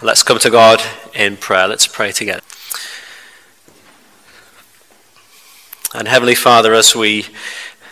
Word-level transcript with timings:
Let's 0.00 0.22
come 0.22 0.38
to 0.38 0.50
God 0.50 0.80
in 1.12 1.36
prayer. 1.36 1.66
Let's 1.66 1.88
pray 1.88 2.12
together. 2.12 2.42
And 5.92 6.06
Heavenly 6.06 6.36
Father, 6.36 6.72
as 6.72 6.94
we 6.94 7.26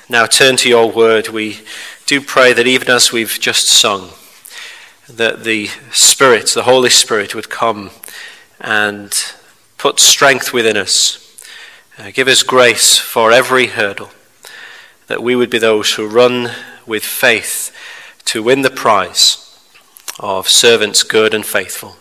now 0.08 0.26
turn 0.26 0.56
to 0.58 0.68
your 0.68 0.88
word, 0.88 1.30
we 1.30 1.62
do 2.06 2.20
pray 2.20 2.52
that 2.52 2.68
even 2.68 2.90
as 2.90 3.10
we've 3.10 3.36
just 3.40 3.66
sung, 3.66 4.10
that 5.08 5.42
the 5.42 5.66
Spirit, 5.90 6.46
the 6.54 6.62
Holy 6.62 6.90
Spirit, 6.90 7.34
would 7.34 7.50
come 7.50 7.90
and 8.60 9.12
put 9.76 9.98
strength 9.98 10.52
within 10.52 10.76
us, 10.76 11.18
uh, 11.98 12.12
give 12.12 12.28
us 12.28 12.44
grace 12.44 12.98
for 12.98 13.32
every 13.32 13.66
hurdle, 13.66 14.10
that 15.08 15.24
we 15.24 15.34
would 15.34 15.50
be 15.50 15.58
those 15.58 15.94
who 15.94 16.06
run 16.06 16.52
with 16.86 17.02
faith 17.02 17.76
to 18.26 18.44
win 18.44 18.62
the 18.62 18.70
prize 18.70 19.45
of 20.18 20.48
servants 20.48 21.02
good 21.02 21.34
and 21.34 21.44
faithful. 21.44 21.96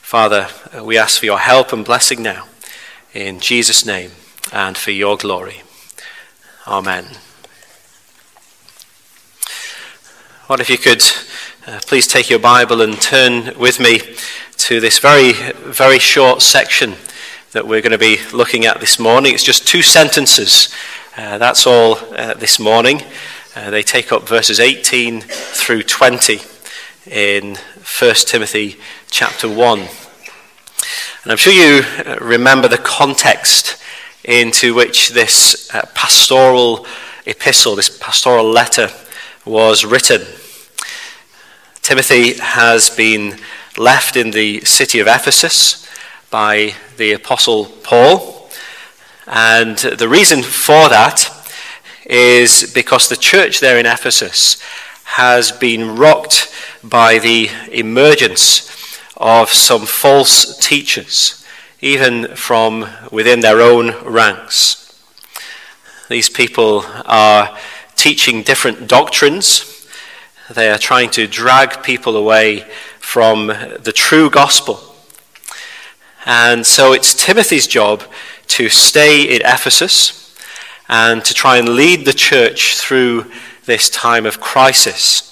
Father, 0.00 0.48
uh, 0.76 0.84
we 0.84 0.96
ask 0.96 1.18
for 1.18 1.26
your 1.26 1.38
help 1.38 1.72
and 1.72 1.84
blessing 1.84 2.22
now, 2.22 2.46
in 3.12 3.40
Jesus' 3.40 3.84
name, 3.84 4.12
and 4.52 4.76
for 4.76 4.92
your 4.92 5.16
glory. 5.16 5.62
Amen. 6.66 7.06
What 10.46 10.60
if 10.60 10.70
you 10.70 10.78
could 10.78 11.02
uh, 11.66 11.80
please 11.86 12.06
take 12.06 12.28
your 12.28 12.38
Bible 12.38 12.82
and 12.82 13.00
turn 13.00 13.58
with 13.58 13.80
me 13.80 13.98
to 14.58 14.80
this 14.80 14.98
very, 14.98 15.32
very 15.32 15.98
short 15.98 16.42
section 16.42 16.94
that 17.52 17.66
we're 17.66 17.80
going 17.80 17.92
to 17.92 17.98
be 17.98 18.18
looking 18.34 18.66
at 18.66 18.80
this 18.80 18.98
morning. 18.98 19.32
It's 19.32 19.42
just 19.42 19.66
two 19.66 19.80
sentences. 19.80 20.74
Uh, 21.16 21.38
that's 21.38 21.66
all 21.66 21.96
uh, 22.16 22.34
this 22.34 22.58
morning. 22.58 23.00
Uh, 23.56 23.70
they 23.70 23.82
take 23.82 24.12
up 24.12 24.28
verses 24.28 24.60
18 24.60 25.22
through 25.22 25.84
20 25.84 26.53
in 27.06 27.56
1 27.56 28.14
Timothy 28.26 28.76
chapter 29.10 29.48
1. 29.48 29.78
And 29.78 29.88
I'm 31.32 31.36
sure 31.36 31.52
you 31.52 31.82
uh, 31.82 32.16
remember 32.20 32.68
the 32.68 32.78
context 32.78 33.76
into 34.24 34.74
which 34.74 35.10
this 35.10 35.72
uh, 35.74 35.86
pastoral 35.94 36.86
epistle, 37.26 37.76
this 37.76 37.96
pastoral 37.98 38.48
letter, 38.50 38.90
was 39.44 39.84
written. 39.84 40.22
Timothy 41.82 42.34
has 42.34 42.88
been 42.88 43.38
left 43.76 44.16
in 44.16 44.30
the 44.30 44.60
city 44.60 44.98
of 45.00 45.06
Ephesus 45.06 45.86
by 46.30 46.74
the 46.96 47.12
Apostle 47.12 47.66
Paul. 47.82 48.48
And 49.26 49.76
the 49.76 50.08
reason 50.08 50.42
for 50.42 50.88
that 50.88 51.30
is 52.06 52.72
because 52.72 53.08
the 53.08 53.16
church 53.16 53.60
there 53.60 53.78
in 53.78 53.86
Ephesus 53.86 54.62
has 55.04 55.52
been 55.52 55.96
rocked 55.96 56.52
by 56.82 57.18
the 57.18 57.48
emergence 57.70 58.98
of 59.16 59.50
some 59.50 59.86
false 59.86 60.58
teachers, 60.58 61.44
even 61.80 62.34
from 62.34 62.88
within 63.12 63.40
their 63.40 63.60
own 63.60 63.94
ranks. 64.04 64.80
These 66.08 66.28
people 66.28 66.84
are 67.06 67.56
teaching 67.96 68.42
different 68.42 68.88
doctrines. 68.88 69.88
They 70.52 70.70
are 70.70 70.78
trying 70.78 71.10
to 71.10 71.26
drag 71.26 71.82
people 71.82 72.16
away 72.16 72.66
from 72.98 73.46
the 73.46 73.92
true 73.94 74.28
gospel. 74.28 74.94
And 76.26 76.66
so 76.66 76.92
it's 76.92 77.14
Timothy's 77.14 77.66
job 77.66 78.02
to 78.48 78.68
stay 78.68 79.22
in 79.22 79.42
Ephesus 79.42 80.36
and 80.88 81.24
to 81.24 81.34
try 81.34 81.56
and 81.56 81.70
lead 81.70 82.04
the 82.04 82.12
church 82.12 82.76
through 82.76 83.30
this 83.66 83.88
time 83.90 84.26
of 84.26 84.40
crisis. 84.40 85.30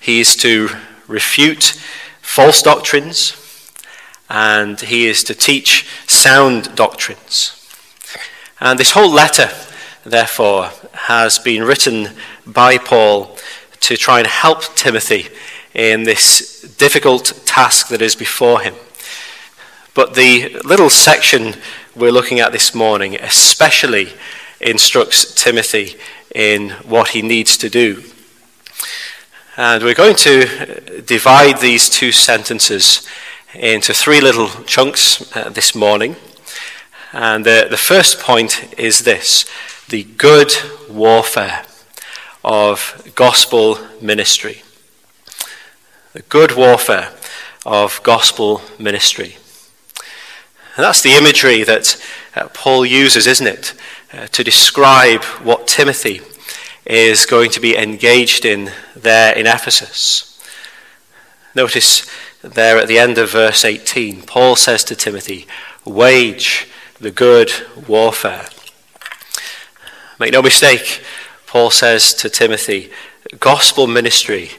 He 0.00 0.20
is 0.20 0.36
to 0.36 0.68
refute 1.06 1.80
false 2.20 2.62
doctrines 2.62 3.34
and 4.28 4.80
he 4.80 5.06
is 5.06 5.24
to 5.24 5.34
teach 5.34 5.86
sound 6.06 6.74
doctrines. 6.74 7.54
And 8.60 8.78
this 8.78 8.92
whole 8.92 9.10
letter, 9.10 9.50
therefore, 10.04 10.70
has 10.92 11.38
been 11.38 11.64
written 11.64 12.10
by 12.46 12.78
Paul 12.78 13.36
to 13.80 13.96
try 13.96 14.18
and 14.18 14.26
help 14.26 14.62
Timothy 14.74 15.28
in 15.74 16.02
this 16.02 16.62
difficult 16.76 17.40
task 17.46 17.88
that 17.88 18.02
is 18.02 18.16
before 18.16 18.60
him. 18.60 18.74
But 19.94 20.14
the 20.14 20.60
little 20.64 20.90
section 20.90 21.54
we're 21.96 22.12
looking 22.12 22.40
at 22.40 22.52
this 22.52 22.74
morning 22.74 23.16
especially 23.16 24.12
instructs 24.60 25.34
Timothy 25.34 25.96
in 26.38 26.70
what 26.86 27.08
he 27.08 27.20
needs 27.20 27.58
to 27.58 27.68
do. 27.68 28.00
And 29.56 29.82
we're 29.82 29.92
going 29.92 30.14
to 30.18 31.02
divide 31.04 31.58
these 31.58 31.90
two 31.90 32.12
sentences 32.12 33.04
into 33.54 33.92
three 33.92 34.20
little 34.20 34.46
chunks 34.62 35.36
uh, 35.36 35.48
this 35.48 35.74
morning. 35.74 36.14
And 37.12 37.44
uh, 37.44 37.66
the 37.66 37.76
first 37.76 38.20
point 38.20 38.72
is 38.78 39.02
this 39.02 39.46
the 39.88 40.04
good 40.04 40.52
warfare 40.88 41.64
of 42.44 43.10
gospel 43.16 43.78
ministry. 44.00 44.62
The 46.12 46.22
good 46.22 46.54
warfare 46.54 47.12
of 47.66 48.00
gospel 48.04 48.62
ministry. 48.78 49.38
And 50.76 50.84
that's 50.84 51.02
the 51.02 51.16
imagery 51.16 51.64
that 51.64 52.00
uh, 52.36 52.46
Paul 52.54 52.86
uses, 52.86 53.26
isn't 53.26 53.46
it, 53.48 53.74
uh, 54.12 54.26
to 54.28 54.42
describe 54.44 55.22
what 55.42 55.66
Timothy 55.66 56.20
is 56.86 57.26
going 57.26 57.50
to 57.50 57.60
be 57.60 57.76
engaged 57.76 58.44
in 58.44 58.70
there 58.96 59.36
in 59.36 59.46
Ephesus. 59.46 60.42
Notice 61.54 62.08
there 62.42 62.78
at 62.78 62.88
the 62.88 62.98
end 62.98 63.18
of 63.18 63.32
verse 63.32 63.64
18, 63.64 64.22
Paul 64.22 64.56
says 64.56 64.84
to 64.84 64.94
Timothy, 64.94 65.46
Wage 65.84 66.68
the 67.00 67.10
good 67.10 67.50
warfare. 67.86 68.46
Make 70.18 70.32
no 70.32 70.42
mistake, 70.42 71.02
Paul 71.46 71.70
says 71.70 72.14
to 72.14 72.28
Timothy, 72.28 72.90
gospel 73.38 73.86
ministry 73.86 74.50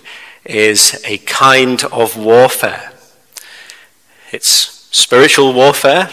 is 0.46 1.02
a 1.06 1.18
kind 1.20 1.84
of 1.86 2.18
warfare. 2.18 2.92
It's 4.32 4.88
spiritual 4.92 5.54
warfare, 5.54 6.10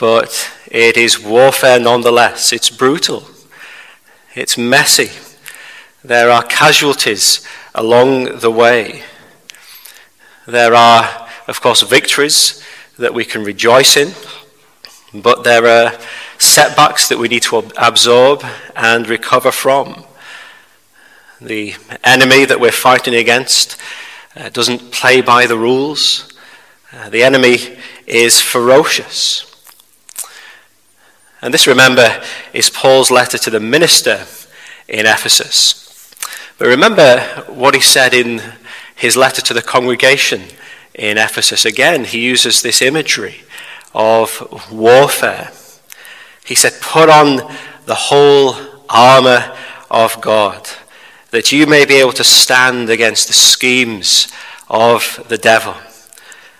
but 0.00 0.50
it 0.70 0.96
is 0.96 1.22
warfare 1.22 1.78
nonetheless. 1.78 2.54
It's 2.54 2.70
brutal. 2.70 3.24
It's 4.34 4.56
messy. 4.56 5.10
There 6.02 6.30
are 6.30 6.42
casualties 6.42 7.46
along 7.74 8.38
the 8.38 8.50
way. 8.50 9.02
There 10.46 10.74
are, 10.74 11.28
of 11.46 11.60
course, 11.60 11.82
victories 11.82 12.64
that 12.98 13.12
we 13.12 13.26
can 13.26 13.44
rejoice 13.44 13.98
in, 13.98 14.14
but 15.12 15.44
there 15.44 15.66
are 15.66 15.98
setbacks 16.38 17.10
that 17.10 17.18
we 17.18 17.28
need 17.28 17.42
to 17.42 17.58
absorb 17.76 18.42
and 18.74 19.06
recover 19.06 19.52
from. 19.52 20.04
The 21.42 21.74
enemy 22.02 22.46
that 22.46 22.58
we're 22.58 22.72
fighting 22.72 23.14
against 23.14 23.78
uh, 24.34 24.48
doesn't 24.48 24.92
play 24.92 25.20
by 25.20 25.44
the 25.44 25.58
rules. 25.58 26.32
Uh, 26.90 27.10
the 27.10 27.22
enemy 27.22 27.58
is 28.06 28.40
ferocious. 28.40 29.49
And 31.42 31.54
this, 31.54 31.66
remember, 31.66 32.22
is 32.52 32.68
Paul's 32.68 33.10
letter 33.10 33.38
to 33.38 33.50
the 33.50 33.60
minister 33.60 34.26
in 34.88 35.06
Ephesus. 35.06 36.14
But 36.58 36.68
remember 36.68 37.20
what 37.48 37.74
he 37.74 37.80
said 37.80 38.12
in 38.12 38.42
his 38.94 39.16
letter 39.16 39.40
to 39.42 39.54
the 39.54 39.62
congregation 39.62 40.42
in 40.94 41.16
Ephesus. 41.16 41.64
Again, 41.64 42.04
he 42.04 42.20
uses 42.20 42.60
this 42.60 42.82
imagery 42.82 43.42
of 43.94 44.68
warfare. 44.70 45.50
He 46.44 46.54
said, 46.54 46.74
Put 46.82 47.08
on 47.08 47.36
the 47.86 47.94
whole 47.94 48.56
armor 48.90 49.56
of 49.90 50.20
God, 50.20 50.68
that 51.30 51.52
you 51.52 51.66
may 51.66 51.86
be 51.86 51.94
able 51.94 52.12
to 52.12 52.24
stand 52.24 52.90
against 52.90 53.28
the 53.28 53.32
schemes 53.32 54.28
of 54.68 55.24
the 55.28 55.38
devil. 55.38 55.74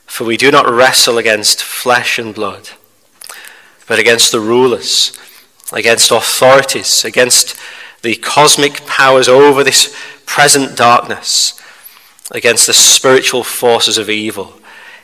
For 0.07 0.25
we 0.25 0.39
do 0.39 0.51
not 0.51 0.69
wrestle 0.69 1.19
against 1.19 1.63
flesh 1.63 2.19
and 2.19 2.35
blood 2.35 2.71
but 3.91 3.99
against 3.99 4.31
the 4.31 4.39
rulers, 4.39 5.19
against 5.73 6.13
authorities, 6.13 7.05
against 7.05 7.57
the 8.03 8.15
cosmic 8.15 8.87
powers 8.87 9.29
over 9.29 9.65
this 9.65 9.93
present 10.27 10.77
darkness, 10.77 11.61
against 12.31 12.69
the 12.69 12.73
spiritual 12.73 13.43
forces 13.43 13.99
of 13.99 14.09
evil 14.09 14.55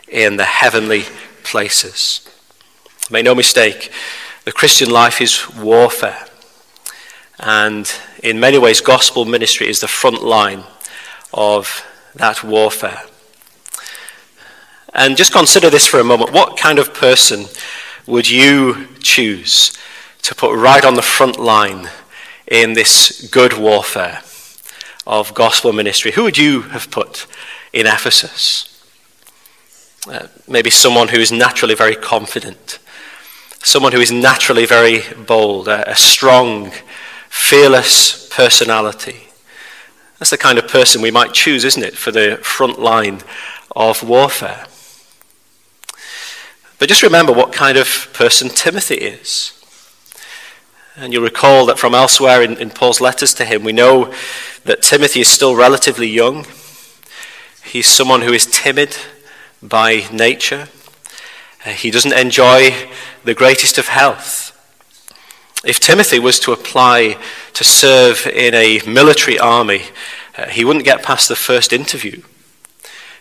in 0.06 0.36
the 0.36 0.44
heavenly 0.44 1.02
places. 1.42 2.20
Make 3.10 3.24
no 3.24 3.34
mistake, 3.34 3.90
the 4.44 4.52
Christian 4.52 4.88
life 4.88 5.20
is 5.20 5.52
warfare. 5.56 6.24
And 7.40 7.92
in 8.22 8.38
many 8.38 8.56
ways, 8.56 8.80
gospel 8.80 9.24
ministry 9.24 9.68
is 9.68 9.80
the 9.80 9.88
front 9.88 10.22
line 10.22 10.62
of 11.34 11.84
that 12.14 12.44
warfare. 12.44 13.02
And 14.94 15.16
just 15.16 15.32
consider 15.32 15.70
this 15.70 15.88
for 15.88 15.98
a 15.98 16.04
moment. 16.04 16.30
What 16.30 16.56
kind 16.56 16.78
of 16.78 16.94
person 16.94 17.46
would 18.06 18.30
you 18.30 18.88
choose 19.00 19.76
to 20.22 20.34
put 20.34 20.56
right 20.56 20.84
on 20.84 20.94
the 20.94 21.02
front 21.02 21.38
line 21.38 21.88
in 22.46 22.74
this 22.74 23.28
good 23.30 23.58
warfare 23.58 24.22
of 25.06 25.34
gospel 25.34 25.72
ministry? 25.72 26.12
Who 26.12 26.24
would 26.24 26.38
you 26.38 26.62
have 26.62 26.90
put 26.90 27.26
in 27.72 27.86
Ephesus? 27.86 28.72
Uh, 30.08 30.28
maybe 30.46 30.70
someone 30.70 31.08
who 31.08 31.18
is 31.18 31.32
naturally 31.32 31.74
very 31.74 31.96
confident, 31.96 32.78
someone 33.62 33.92
who 33.92 34.00
is 34.00 34.12
naturally 34.12 34.66
very 34.66 35.02
bold, 35.26 35.66
a, 35.66 35.90
a 35.90 35.96
strong, 35.96 36.70
fearless 37.28 38.28
personality. 38.28 39.28
That's 40.18 40.30
the 40.30 40.38
kind 40.38 40.58
of 40.58 40.68
person 40.68 41.02
we 41.02 41.10
might 41.10 41.34
choose, 41.34 41.64
isn't 41.64 41.82
it, 41.82 41.96
for 41.96 42.12
the 42.12 42.38
front 42.42 42.78
line 42.78 43.22
of 43.74 44.02
warfare. 44.02 44.66
But 46.78 46.88
just 46.88 47.02
remember 47.02 47.32
what 47.32 47.52
kind 47.52 47.78
of 47.78 48.08
person 48.12 48.48
Timothy 48.48 48.96
is. 48.96 49.52
And 50.94 51.12
you'll 51.12 51.22
recall 51.22 51.66
that 51.66 51.78
from 51.78 51.94
elsewhere 51.94 52.42
in, 52.42 52.56
in, 52.58 52.70
Paul's 52.70 53.00
letters 53.00 53.34
to 53.34 53.44
him, 53.44 53.64
we 53.64 53.72
know 53.72 54.12
that 54.64 54.82
Timothy 54.82 55.20
is 55.20 55.28
still 55.28 55.54
relatively 55.54 56.08
young. 56.08 56.46
He's 57.64 57.86
someone 57.86 58.22
who 58.22 58.32
is 58.32 58.46
timid 58.46 58.96
by 59.62 60.06
nature. 60.12 60.68
Uh, 61.64 61.70
he 61.70 61.90
doesn't 61.90 62.12
enjoy 62.12 62.74
the 63.24 63.34
greatest 63.34 63.76
of 63.78 63.88
health. 63.88 64.52
If 65.64 65.80
Timothy 65.80 66.18
was 66.18 66.38
to 66.40 66.52
apply 66.52 67.18
to 67.54 67.64
serve 67.64 68.26
in 68.26 68.54
a 68.54 68.80
military 68.86 69.38
army, 69.38 69.82
uh, 70.36 70.46
he 70.48 70.64
wouldn't 70.64 70.84
get 70.84 71.02
past 71.02 71.28
the 71.28 71.36
first 71.36 71.72
interview. 71.72 72.22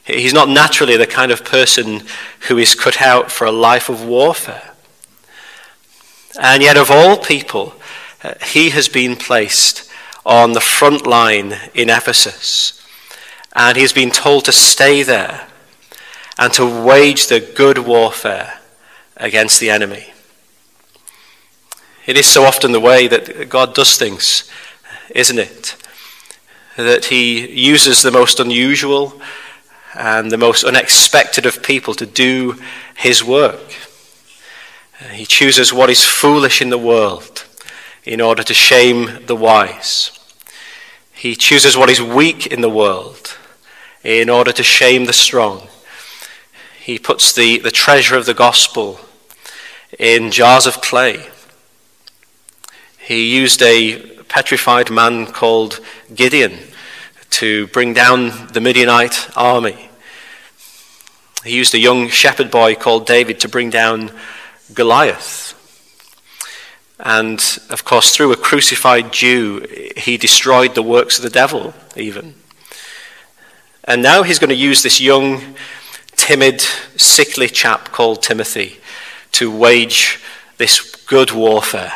He's 0.05 0.33
not 0.33 0.49
naturally 0.49 0.97
the 0.97 1.07
kind 1.07 1.31
of 1.31 1.43
person 1.43 2.03
who 2.47 2.57
is 2.57 2.75
cut 2.75 3.01
out 3.01 3.31
for 3.31 3.45
a 3.45 3.51
life 3.51 3.89
of 3.89 4.05
warfare. 4.05 4.71
And 6.39 6.61
yet, 6.61 6.77
of 6.77 6.91
all 6.91 7.17
people, 7.17 7.73
uh, 8.23 8.35
he 8.45 8.69
has 8.69 8.87
been 8.87 9.15
placed 9.15 9.89
on 10.25 10.53
the 10.53 10.61
front 10.61 11.07
line 11.07 11.55
in 11.73 11.89
Ephesus. 11.89 12.81
And 13.55 13.77
he's 13.77 13.93
been 13.93 14.11
told 14.11 14.45
to 14.45 14.51
stay 14.51 15.01
there 15.01 15.47
and 16.37 16.53
to 16.53 16.83
wage 16.83 17.27
the 17.27 17.39
good 17.39 17.79
warfare 17.79 18.59
against 19.17 19.59
the 19.59 19.69
enemy. 19.69 20.13
It 22.05 22.17
is 22.17 22.27
so 22.27 22.43
often 22.43 22.73
the 22.73 22.79
way 22.79 23.07
that 23.07 23.49
God 23.49 23.73
does 23.73 23.97
things, 23.97 24.49
isn't 25.15 25.39
it? 25.39 25.75
That 26.75 27.05
he 27.05 27.49
uses 27.49 28.01
the 28.01 28.11
most 28.11 28.39
unusual 28.39 29.19
and 29.95 30.31
the 30.31 30.37
most 30.37 30.63
unexpected 30.63 31.45
of 31.45 31.63
people 31.63 31.93
to 31.95 32.05
do 32.05 32.59
his 32.95 33.23
work. 33.23 33.73
He 35.11 35.25
chooses 35.25 35.73
what 35.73 35.89
is 35.89 36.05
foolish 36.05 36.61
in 36.61 36.69
the 36.69 36.77
world 36.77 37.45
in 38.03 38.21
order 38.21 38.43
to 38.43 38.53
shame 38.53 39.25
the 39.25 39.35
wise. 39.35 40.11
He 41.13 41.35
chooses 41.35 41.75
what 41.75 41.89
is 41.89 42.01
weak 42.01 42.47
in 42.47 42.61
the 42.61 42.69
world 42.69 43.37
in 44.03 44.29
order 44.29 44.51
to 44.51 44.63
shame 44.63 45.05
the 45.05 45.13
strong. 45.13 45.67
He 46.79 46.99
puts 46.99 47.33
the, 47.33 47.57
the 47.59 47.71
treasure 47.71 48.15
of 48.15 48.25
the 48.25 48.33
gospel 48.33 48.99
in 49.97 50.31
jars 50.31 50.67
of 50.67 50.81
clay. 50.81 51.29
He 52.99 53.35
used 53.35 53.61
a 53.61 53.99
petrified 54.23 54.91
man 54.91 55.27
called 55.27 55.79
Gideon 56.13 56.59
to 57.31 57.67
bring 57.67 57.93
down 57.93 58.47
the 58.53 58.61
Midianite 58.61 59.29
army. 59.35 59.84
He 61.45 61.55
used 61.55 61.75
a 61.75 61.79
young 61.79 62.09
shepherd 62.09 62.49
boy 62.49 62.73
called 62.73 63.05
David 63.05 63.39
to 63.41 63.47
bring 63.47 63.69
down 63.69 64.11
Goliath. 64.73 65.53
And 66.99 67.39
of 67.69 67.85
course, 67.85 68.15
through 68.15 68.31
a 68.31 68.37
crucified 68.37 69.13
Jew, 69.13 69.63
he 69.95 70.17
destroyed 70.17 70.73
the 70.73 70.81
works 70.81 71.17
of 71.17 71.23
the 71.23 71.29
devil, 71.29 71.75
even. 71.95 72.33
And 73.83 74.01
now 74.01 74.23
he's 74.23 74.39
going 74.39 74.49
to 74.49 74.55
use 74.55 74.81
this 74.81 74.99
young, 74.99 75.55
timid, 76.15 76.61
sickly 76.61 77.47
chap 77.47 77.91
called 77.91 78.23
Timothy 78.23 78.79
to 79.33 79.55
wage 79.55 80.19
this 80.57 80.95
good 81.05 81.31
warfare 81.31 81.93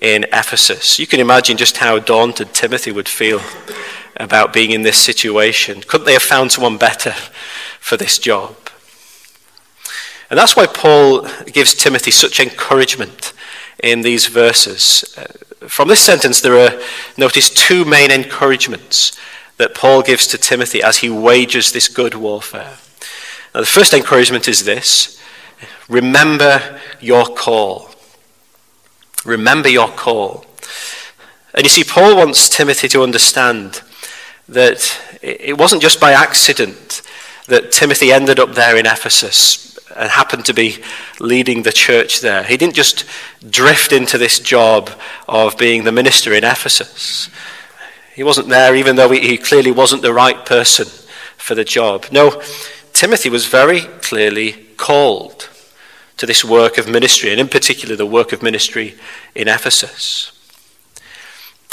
in 0.00 0.24
Ephesus. 0.32 0.98
You 0.98 1.06
can 1.06 1.20
imagine 1.20 1.56
just 1.56 1.76
how 1.76 2.00
daunted 2.00 2.52
Timothy 2.52 2.90
would 2.90 3.08
feel 3.08 3.40
about 4.16 4.52
being 4.52 4.72
in 4.72 4.82
this 4.82 4.98
situation. 4.98 5.82
Couldn't 5.82 6.06
they 6.06 6.14
have 6.14 6.22
found 6.22 6.50
someone 6.50 6.78
better 6.78 7.14
for 7.80 7.96
this 7.96 8.18
job? 8.18 8.56
And 10.30 10.38
that's 10.38 10.54
why 10.54 10.66
Paul 10.66 11.26
gives 11.46 11.74
Timothy 11.74 12.12
such 12.12 12.38
encouragement 12.38 13.32
in 13.82 14.02
these 14.02 14.28
verses. 14.28 15.16
Uh, 15.18 15.66
from 15.66 15.88
this 15.88 16.00
sentence, 16.00 16.40
there 16.40 16.56
are, 16.56 16.80
notice, 17.18 17.50
two 17.50 17.84
main 17.84 18.12
encouragements 18.12 19.18
that 19.56 19.74
Paul 19.74 20.02
gives 20.02 20.26
to 20.28 20.38
Timothy 20.38 20.82
as 20.82 20.98
he 20.98 21.10
wages 21.10 21.72
this 21.72 21.88
good 21.88 22.14
warfare. 22.14 22.78
Now, 23.54 23.60
the 23.60 23.66
first 23.66 23.92
encouragement 23.92 24.46
is 24.48 24.64
this 24.64 25.20
remember 25.88 26.80
your 27.00 27.26
call. 27.26 27.90
Remember 29.24 29.68
your 29.68 29.88
call. 29.88 30.46
And 31.52 31.64
you 31.64 31.68
see, 31.68 31.84
Paul 31.84 32.16
wants 32.16 32.48
Timothy 32.48 32.88
to 32.88 33.02
understand 33.02 33.82
that 34.48 34.98
it 35.20 35.58
wasn't 35.58 35.82
just 35.82 36.00
by 36.00 36.12
accident 36.12 37.02
that 37.50 37.72
Timothy 37.72 38.12
ended 38.12 38.40
up 38.40 38.54
there 38.54 38.76
in 38.76 38.86
Ephesus 38.86 39.78
and 39.96 40.10
happened 40.10 40.44
to 40.46 40.54
be 40.54 40.78
leading 41.18 41.62
the 41.62 41.72
church 41.72 42.20
there. 42.20 42.44
He 42.44 42.56
didn't 42.56 42.74
just 42.74 43.04
drift 43.48 43.92
into 43.92 44.18
this 44.18 44.38
job 44.38 44.90
of 45.28 45.58
being 45.58 45.84
the 45.84 45.92
minister 45.92 46.32
in 46.32 46.44
Ephesus. 46.44 47.28
He 48.14 48.22
wasn't 48.22 48.48
there 48.48 48.74
even 48.76 48.96
though 48.96 49.10
he 49.10 49.36
clearly 49.36 49.70
wasn't 49.70 50.02
the 50.02 50.12
right 50.12 50.46
person 50.46 50.86
for 51.36 51.54
the 51.54 51.64
job. 51.64 52.06
No, 52.12 52.42
Timothy 52.92 53.30
was 53.30 53.46
very 53.46 53.80
clearly 53.80 54.52
called 54.76 55.48
to 56.16 56.26
this 56.26 56.44
work 56.44 56.76
of 56.76 56.86
ministry, 56.86 57.30
and 57.30 57.40
in 57.40 57.48
particular 57.48 57.96
the 57.96 58.06
work 58.06 58.32
of 58.32 58.42
ministry 58.42 58.94
in 59.34 59.48
Ephesus. 59.48 60.32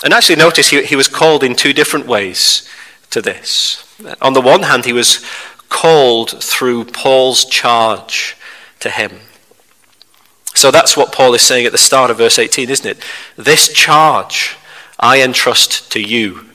And 0.03 0.13
actually, 0.13 0.38
notice 0.38 0.69
he, 0.69 0.83
he 0.83 0.95
was 0.95 1.07
called 1.07 1.44
in 1.44 1.56
two 1.56 1.74
different 1.74 2.07
ways 2.07 2.68
to 3.09 3.21
this. 3.21 3.83
On 4.21 4.33
the 4.33 4.41
one 4.41 4.63
hand, 4.63 4.85
he 4.85 4.94
was 4.94 5.25
called 5.69 6.43
through 6.43 6.85
Paul's 6.85 7.45
charge 7.45 8.37
to 8.79 8.89
him. 8.89 9.11
So 10.53 10.71
that's 10.71 10.97
what 10.97 11.11
Paul 11.11 11.33
is 11.33 11.41
saying 11.41 11.65
at 11.65 11.71
the 11.71 11.77
start 11.77 12.09
of 12.09 12.17
verse 12.17 12.39
18, 12.39 12.69
isn't 12.69 12.85
it? 12.85 13.03
This 13.35 13.71
charge 13.71 14.57
I 14.99 15.21
entrust 15.21 15.91
to 15.91 16.01
you, 16.01 16.45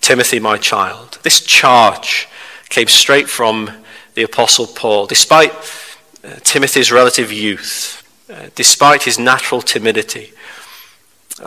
Timothy, 0.00 0.40
my 0.40 0.58
child. 0.58 1.18
This 1.22 1.40
charge 1.40 2.28
came 2.68 2.88
straight 2.88 3.28
from 3.28 3.70
the 4.14 4.24
Apostle 4.24 4.66
Paul. 4.66 5.06
Despite 5.06 5.52
uh, 6.24 6.34
Timothy's 6.42 6.90
relative 6.90 7.30
youth, 7.30 8.02
uh, 8.28 8.48
despite 8.56 9.04
his 9.04 9.18
natural 9.18 9.62
timidity, 9.62 10.32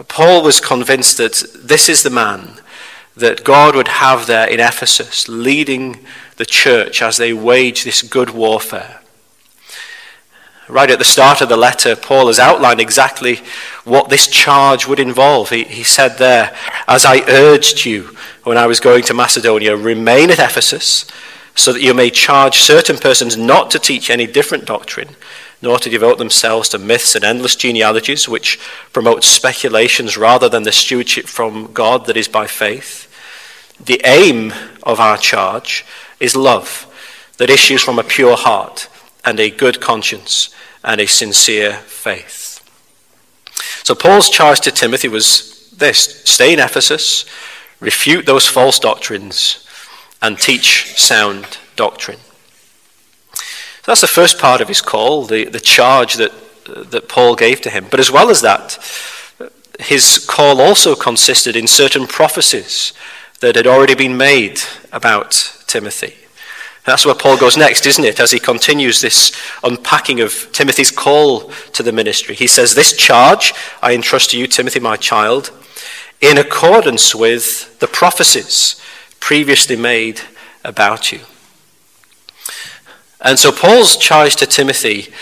Paul 0.07 0.43
was 0.43 0.61
convinced 0.61 1.17
that 1.17 1.43
this 1.55 1.89
is 1.89 2.03
the 2.03 2.09
man 2.09 2.58
that 3.19 3.43
God 3.43 3.75
would 3.75 3.87
have 3.87 4.27
there 4.27 4.47
in 4.47 4.59
Ephesus, 4.59 5.27
leading 5.27 6.05
the 6.37 6.45
church 6.45 7.01
as 7.01 7.17
they 7.17 7.33
wage 7.33 7.83
this 7.83 8.01
good 8.01 8.31
warfare. 8.31 9.01
Right 10.69 10.91
at 10.91 10.99
the 10.99 11.05
start 11.05 11.41
of 11.41 11.49
the 11.49 11.57
letter, 11.57 11.95
Paul 11.95 12.27
has 12.27 12.37
outlined 12.37 12.79
exactly 12.79 13.41
what 13.85 14.09
this 14.09 14.27
charge 14.27 14.87
would 14.87 14.99
involve. 14.99 15.49
He, 15.49 15.63
he 15.63 15.83
said 15.83 16.17
there, 16.17 16.55
As 16.87 17.05
I 17.05 17.27
urged 17.27 17.85
you 17.85 18.15
when 18.43 18.57
I 18.57 18.67
was 18.67 18.79
going 18.79 19.03
to 19.05 19.15
Macedonia, 19.15 19.75
remain 19.75 20.29
at 20.29 20.37
Ephesus 20.37 21.05
so 21.55 21.73
that 21.73 21.81
you 21.81 21.93
may 21.93 22.11
charge 22.11 22.59
certain 22.59 22.97
persons 22.97 23.35
not 23.35 23.71
to 23.71 23.79
teach 23.79 24.09
any 24.09 24.27
different 24.27 24.65
doctrine, 24.65 25.09
nor 25.61 25.79
to 25.79 25.89
devote 25.89 26.19
themselves 26.19 26.69
to 26.69 26.77
myths 26.77 27.15
and 27.15 27.23
endless 27.23 27.55
genealogies, 27.55 28.29
which 28.29 28.59
promote 28.93 29.23
speculations 29.23 30.17
rather 30.17 30.47
than 30.47 30.63
the 30.63 30.71
stewardship 30.71 31.25
from 31.25 31.73
God 31.73 32.05
that 32.05 32.15
is 32.15 32.27
by 32.27 32.47
faith. 32.47 33.08
The 33.83 34.01
aim 34.03 34.53
of 34.83 34.99
our 34.99 35.17
charge 35.17 35.85
is 36.19 36.35
love 36.35 36.85
that 37.37 37.49
issues 37.49 37.81
from 37.81 37.99
a 37.99 38.03
pure 38.03 38.35
heart 38.35 38.89
and 39.23 39.39
a 39.39 39.49
good 39.49 39.79
conscience 39.79 40.53
and 40.83 40.99
a 40.99 41.07
sincere 41.07 41.73
faith. 41.73 42.47
So, 43.83 43.95
Paul's 43.95 44.29
charge 44.29 44.59
to 44.61 44.71
Timothy 44.71 45.07
was 45.07 45.71
this 45.71 46.21
stay 46.25 46.53
in 46.53 46.59
Ephesus, 46.59 47.25
refute 47.79 48.25
those 48.25 48.47
false 48.47 48.79
doctrines 48.79 49.65
and 50.21 50.37
teach 50.37 50.97
sound 50.97 51.57
doctrine. 51.75 52.19
So 53.33 53.93
that's 53.93 54.01
the 54.01 54.07
first 54.07 54.37
part 54.37 54.61
of 54.61 54.67
his 54.67 54.81
call, 54.81 55.25
the, 55.25 55.45
the 55.45 55.59
charge 55.59 56.15
that, 56.15 56.31
that 56.65 57.07
Paul 57.07 57.35
gave 57.35 57.61
to 57.61 57.69
him. 57.69 57.87
But 57.89 57.99
as 57.99 58.11
well 58.11 58.29
as 58.29 58.41
that, 58.41 58.77
his 59.79 60.23
call 60.27 60.59
also 60.59 60.93
consisted 60.95 61.55
in 61.55 61.67
certain 61.67 62.05
prophecies 62.05 62.93
that 63.41 63.55
had 63.55 63.67
already 63.67 63.95
been 63.95 64.17
made 64.17 64.61
about 64.91 65.63
Timothy. 65.67 66.15
That's 66.85 67.05
where 67.05 67.15
Paul 67.15 67.37
goes 67.37 67.57
next, 67.57 67.85
isn't 67.85 68.03
it? 68.03 68.19
As 68.19 68.31
he 68.31 68.39
continues 68.39 69.01
this 69.01 69.31
unpacking 69.63 70.21
of 70.21 70.51
Timothy's 70.51 70.91
call 70.91 71.51
to 71.73 71.83
the 71.83 71.91
ministry. 71.91 72.35
He 72.35 72.47
says, 72.47 72.73
This 72.73 72.95
charge 72.95 73.53
I 73.81 73.93
entrust 73.93 74.31
to 74.31 74.39
you, 74.39 74.47
Timothy, 74.47 74.79
my 74.79 74.95
child, 74.95 75.51
in 76.21 76.37
accordance 76.37 77.13
with 77.13 77.79
the 77.79 77.87
prophecies 77.87 78.81
previously 79.19 79.75
made 79.75 80.21
about 80.63 81.11
you. 81.11 81.19
And 83.21 83.37
so 83.37 83.51
Paul's 83.51 83.97
charge 83.97 84.35
to 84.37 84.45
Timothy 84.45 85.13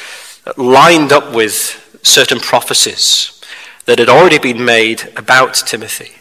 lined 0.56 1.12
up 1.12 1.34
with 1.34 2.00
certain 2.04 2.40
prophecies 2.40 3.42
that 3.86 4.00
had 4.00 4.10
already 4.10 4.38
been 4.38 4.64
made 4.64 5.12
about 5.18 5.56
Timothy. 5.56 6.17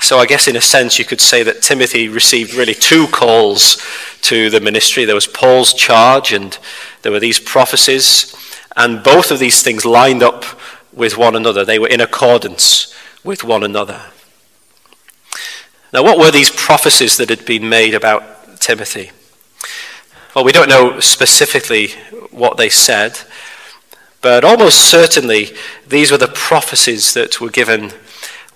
So 0.00 0.18
I 0.18 0.26
guess 0.26 0.46
in 0.46 0.56
a 0.56 0.60
sense 0.60 0.98
you 0.98 1.06
could 1.06 1.20
say 1.20 1.42
that 1.42 1.62
Timothy 1.62 2.08
received 2.08 2.52
really 2.52 2.74
two 2.74 3.06
calls 3.06 3.82
to 4.20 4.50
the 4.50 4.60
ministry. 4.60 5.06
There 5.06 5.14
was 5.14 5.26
Paul's 5.26 5.72
charge 5.72 6.30
and 6.30 6.58
there 7.00 7.10
were 7.10 7.20
these 7.20 7.40
prophecies, 7.40 8.34
and 8.76 9.02
both 9.02 9.30
of 9.30 9.38
these 9.38 9.62
things 9.62 9.86
lined 9.86 10.22
up 10.22 10.44
with 10.92 11.16
one 11.16 11.34
another. 11.34 11.64
They 11.64 11.78
were 11.78 11.88
in 11.88 12.02
accordance 12.02 12.94
with 13.24 13.44
one 13.44 13.62
another. 13.62 14.02
Now, 15.90 16.02
what 16.02 16.18
were 16.18 16.30
these 16.30 16.50
prophecies 16.50 17.16
that 17.16 17.30
had 17.30 17.46
been 17.46 17.66
made 17.66 17.94
about 17.94 18.60
Timothy? 18.60 19.10
Well, 20.34 20.44
we 20.44 20.52
don't 20.52 20.68
know 20.68 21.00
specifically 21.00 21.88
what 22.30 22.58
they 22.58 22.68
said, 22.68 23.20
but 24.20 24.44
almost 24.44 24.90
certainly 24.90 25.48
these 25.86 26.10
were 26.10 26.18
the 26.18 26.28
prophecies 26.28 27.14
that 27.14 27.40
were 27.40 27.48
given 27.48 27.92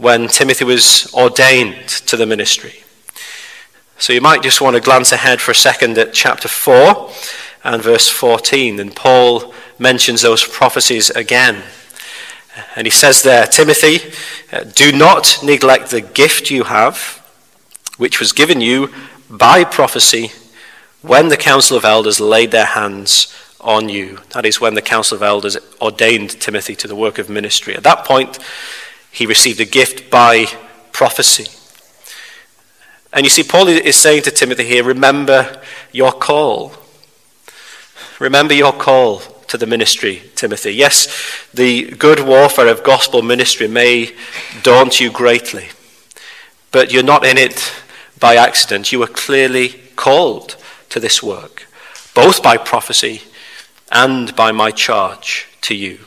when 0.03 0.27
Timothy 0.27 0.65
was 0.65 1.09
ordained 1.15 1.87
to 1.87 2.17
the 2.17 2.27
ministry. 2.27 2.83
So 3.99 4.13
you 4.13 4.21
might 4.21 4.43
just 4.43 4.61
want 4.61 4.75
to 4.75 4.83
glance 4.83 5.13
ahead 5.13 5.41
for 5.41 5.53
a 5.53 5.55
second 5.55 5.97
at 5.97 6.13
chapter 6.13 6.49
4 6.49 7.09
and 7.63 7.81
verse 7.81 8.09
14, 8.09 8.81
and 8.81 8.97
Paul 8.97 9.55
mentions 9.79 10.23
those 10.23 10.43
prophecies 10.45 11.11
again. 11.11 11.63
And 12.75 12.85
he 12.85 12.91
says 12.91 13.23
there, 13.23 13.47
Timothy, 13.47 14.13
uh, 14.53 14.65
do 14.65 14.91
not 14.91 15.39
neglect 15.41 15.93
the 15.93 16.01
gift 16.01 16.51
you 16.51 16.65
have 16.65 17.21
which 17.97 18.19
was 18.19 18.33
given 18.33 18.61
you 18.61 18.93
by 19.31 19.63
prophecy 19.63 20.33
when 21.03 21.29
the 21.29 21.37
council 21.37 21.77
of 21.77 21.85
elders 21.85 22.19
laid 22.19 22.51
their 22.51 22.67
hands 22.67 23.33
on 23.61 23.89
you. 23.89 24.19
That 24.31 24.47
is 24.47 24.61
when 24.61 24.75
the 24.75 24.83
council 24.83 25.15
of 25.15 25.23
elders 25.23 25.57
ordained 25.81 26.41
Timothy 26.41 26.75
to 26.75 26.89
the 26.89 26.97
work 26.97 27.19
of 27.19 27.31
ministry. 27.31 27.77
At 27.77 27.85
that 27.85 28.05
point, 28.05 28.41
he 29.13 29.27
received 29.27 29.61
a 29.61 29.65
gift 29.65 30.11
by 30.11 30.47
prophecy. 30.91 31.47
And 33.13 33.25
you 33.25 33.31
see, 33.31 33.43
Paul 33.43 33.69
is 33.69 33.97
saying 33.97 34.23
to 34.23 34.31
Timothy 34.31 34.65
here, 34.65 34.83
remember 34.83 35.61
your 35.93 36.13
call. 36.13 36.73
Remember 38.19 38.55
your 38.55 38.73
call 38.73 39.19
to 39.49 39.59
the 39.59 39.67
ministry, 39.67 40.23
Timothy. 40.35 40.73
Yes, 40.73 41.49
the 41.53 41.91
good 41.91 42.27
warfare 42.27 42.69
of 42.69 42.83
gospel 42.83 43.21
ministry 43.21 43.69
may 43.69 44.15
daunt 44.63 44.99
you 44.99 45.11
greatly, 45.11 45.69
but 46.71 46.91
you're 46.91 47.03
not 47.03 47.27
in 47.27 47.37
it 47.37 47.71
by 48.19 48.37
accident. 48.37 48.93
You 48.93 49.01
were 49.01 49.07
clearly 49.07 49.81
called 49.95 50.57
to 50.89 50.99
this 50.99 51.23
work, 51.23 51.67
both 52.15 52.43
by 52.43 52.57
prophecy 52.57 53.23
and 53.91 54.35
by 54.35 54.53
my 54.53 54.71
charge 54.71 55.49
to 55.63 55.75
you. 55.75 55.99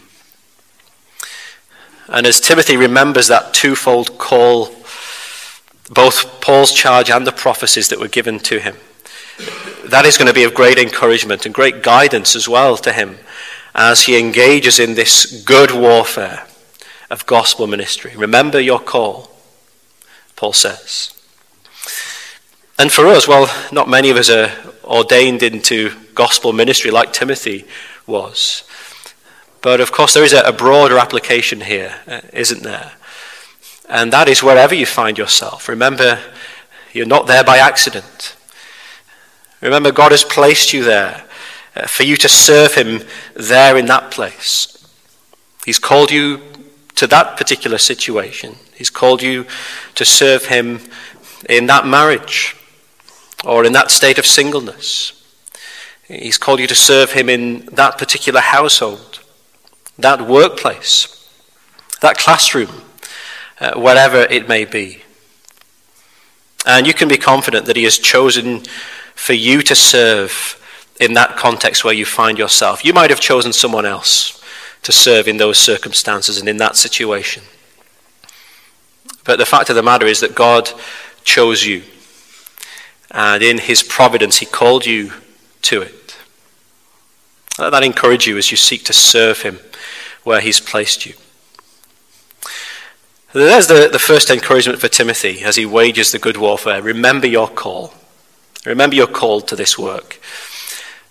And 2.08 2.28
as 2.28 2.40
Timothy 2.40 2.78
remembers 2.78 3.28
that 3.28 3.54
twofold 3.54 4.18
call, 4.18 4.68
both 5.90 6.42
Paul's 6.42 6.72
charge 6.72 7.10
and 7.10 7.26
the 7.26 7.32
prophecies 7.32 7.90
that 7.90 8.00
were 8.00 8.08
given 8.08 8.40
to 8.40 8.60
him, 8.60 8.76
that 9.86 10.06
is 10.06 10.18
going 10.18 10.28
to 10.28 10.34
be 10.34 10.44
of 10.44 10.54
great 10.54 10.78
encouragement 10.78 11.46
and 11.46 11.54
great 11.54 11.84
guidance 11.84 12.36
as 12.36 12.48
well 12.48 12.78
to 12.78 12.94
him 12.94 13.18
as 13.74 14.06
he 14.06 14.18
engages 14.18 14.80
in 14.80 14.96
this 14.96 15.44
good 15.44 15.72
warfare 15.72 16.48
of 17.10 17.26
gospel 17.26 17.68
ministry. 17.68 18.14
Remember 18.16 18.60
your 18.60 18.80
call, 18.80 19.30
Paul 20.36 20.54
says. 20.54 21.12
And 22.80 22.92
for 22.92 23.08
us, 23.08 23.28
well, 23.28 23.54
not 23.72 23.90
many 23.90 24.10
of 24.10 24.18
us 24.18 24.30
are 24.30 24.52
ordained 24.84 25.44
into 25.44 25.92
gospel 26.14 26.54
ministry 26.54 26.92
like 26.92 27.14
Timothy 27.14 27.66
was. 28.08 28.64
But 29.66 29.82
of 29.82 29.92
course, 29.92 30.14
there 30.14 30.24
is 30.24 30.32
a, 30.32 30.54
broader 30.54 31.00
application 31.00 31.62
here, 31.62 31.96
uh, 32.06 32.22
isn't 32.32 32.62
there? 32.62 32.92
And 33.90 34.14
that 34.14 34.28
is 34.28 34.44
wherever 34.44 34.76
you 34.76 34.86
find 34.86 35.18
yourself. 35.18 35.68
Remember, 35.68 36.20
you're 36.94 37.08
not 37.08 37.26
there 37.26 37.44
by 37.44 37.58
accident. 37.58 38.36
Remember, 39.62 39.92
God 39.92 40.12
has 40.12 40.24
placed 40.24 40.72
you 40.72 40.84
there 40.84 41.24
uh, 41.76 41.88
for 41.88 42.04
you 42.04 42.16
to 42.16 42.30
serve 42.30 42.76
Him 42.76 43.02
there 43.34 43.76
in 43.76 43.88
that 43.88 44.12
place. 44.12 44.88
He's 45.66 45.80
called 45.80 46.12
you 46.12 46.42
to 46.94 47.08
that 47.08 47.36
particular 47.36 47.80
situation. 47.80 48.58
He's 48.76 48.92
called 48.92 49.24
you 49.24 49.48
to 49.96 50.06
serve 50.06 50.46
Him 50.46 50.80
in 51.50 51.66
that 51.66 51.88
marriage 51.88 52.56
or 53.44 53.66
in 53.66 53.74
that 53.74 53.90
state 53.90 54.20
of 54.20 54.28
singleness. 54.28 55.26
He's 56.08 56.38
called 56.38 56.60
you 56.60 56.68
to 56.68 56.76
serve 56.76 57.14
him 57.14 57.30
in 57.30 57.66
that 57.72 57.98
particular 57.98 58.42
household, 58.42 59.15
that 59.98 60.22
workplace, 60.22 61.30
that 62.02 62.18
classroom, 62.18 62.82
uh, 63.60 63.80
wherever 63.80 64.22
it 64.24 64.48
may 64.48 64.66
be. 64.66 65.02
And 66.66 66.88
you 66.88 66.94
can 66.94 67.08
be 67.08 67.18
confident 67.18 67.66
that 67.68 67.76
he 67.76 67.84
has 67.84 67.98
chosen 67.98 68.64
for 69.14 69.34
you 69.34 69.62
to 69.62 69.76
serve 69.76 70.62
in 71.00 71.14
that 71.14 71.38
context 71.38 71.84
where 71.84 71.94
you 71.94 72.06
find 72.06 72.38
yourself. 72.38 72.84
You 72.84 72.94
might 72.94 73.10
have 73.10 73.20
chosen 73.20 73.54
someone 73.54 73.86
else 73.86 74.44
to 74.84 74.92
serve 74.92 75.28
in 75.28 75.38
those 75.38 75.58
circumstances 75.58 76.38
and 76.38 76.48
in 76.50 76.58
that 76.58 76.76
situation. 76.76 77.44
But 79.24 79.38
the 79.38 79.46
fact 79.46 79.70
of 79.70 79.76
the 79.76 79.84
matter 79.84 80.06
is 80.06 80.20
that 80.20 80.36
God 80.36 80.70
chose 81.24 81.66
you. 81.66 81.84
And 83.12 83.42
in 83.42 83.58
his 83.58 83.82
providence, 83.82 84.38
he 84.38 84.46
called 84.46 84.86
you 84.86 85.12
to 85.64 85.82
it. 85.82 86.18
Let 87.58 87.72
that 87.72 87.84
encourage 87.84 88.28
you 88.28 88.38
as 88.38 88.52
you 88.52 88.58
seek 88.58 88.84
to 88.86 88.94
serve 88.94 89.42
him 89.42 89.60
where 90.26 90.42
he's 90.42 90.60
placed 90.60 91.06
you. 91.06 91.14
There's 93.32 93.68
the, 93.68 93.88
the 93.90 94.00
first 94.00 94.30
encouragement 94.30 94.80
for 94.80 94.90
Timothy 94.90 95.44
as 95.44 95.56
he 95.56 95.66
wages 95.66 96.12
the 96.12 96.20
good 96.20 96.38
warfare. 96.38 96.82
Remember 96.82 97.28
your 97.28 97.48
call. 97.48 97.94
Remember 98.66 98.96
your 98.96 99.08
call 99.08 99.40
to 99.42 99.56
this 99.56 99.78
work. 99.78 100.20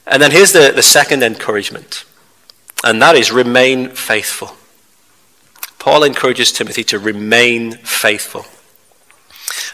And 0.07 0.21
then 0.21 0.31
here's 0.31 0.53
the, 0.53 0.73
the 0.75 0.83
second 0.83 1.23
encouragement, 1.23 2.05
and 2.85 3.01
that 3.01 3.17
is 3.17 3.33
remain 3.33 3.89
faithful. 3.89 4.55
Paul 5.79 6.05
encourages 6.05 6.53
Timothy 6.53 6.85
to 6.85 6.99
remain 6.99 7.73
faithful. 7.73 8.45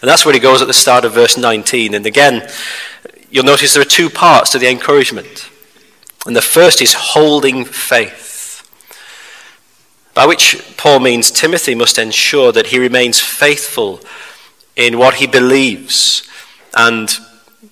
And 0.00 0.08
that's 0.08 0.24
where 0.24 0.34
he 0.34 0.40
goes 0.40 0.62
at 0.62 0.66
the 0.66 0.74
start 0.74 1.04
of 1.04 1.12
verse 1.12 1.36
19. 1.36 1.94
And 1.94 2.06
again, 2.06 2.48
you'll 3.30 3.44
notice 3.44 3.74
there 3.74 3.82
are 3.82 3.84
two 3.84 4.10
parts 4.10 4.50
to 4.50 4.58
the 4.58 4.68
encouragement. 4.68 5.48
And 6.26 6.34
the 6.34 6.42
first 6.42 6.82
is 6.82 6.94
holding 6.94 7.64
faith, 7.64 8.29
by 10.20 10.26
which 10.26 10.62
Paul 10.76 11.00
means 11.00 11.30
Timothy 11.30 11.74
must 11.74 11.96
ensure 11.96 12.52
that 12.52 12.66
he 12.66 12.78
remains 12.78 13.18
faithful 13.18 14.00
in 14.76 14.98
what 14.98 15.14
he 15.14 15.26
believes 15.26 16.28
and 16.76 17.08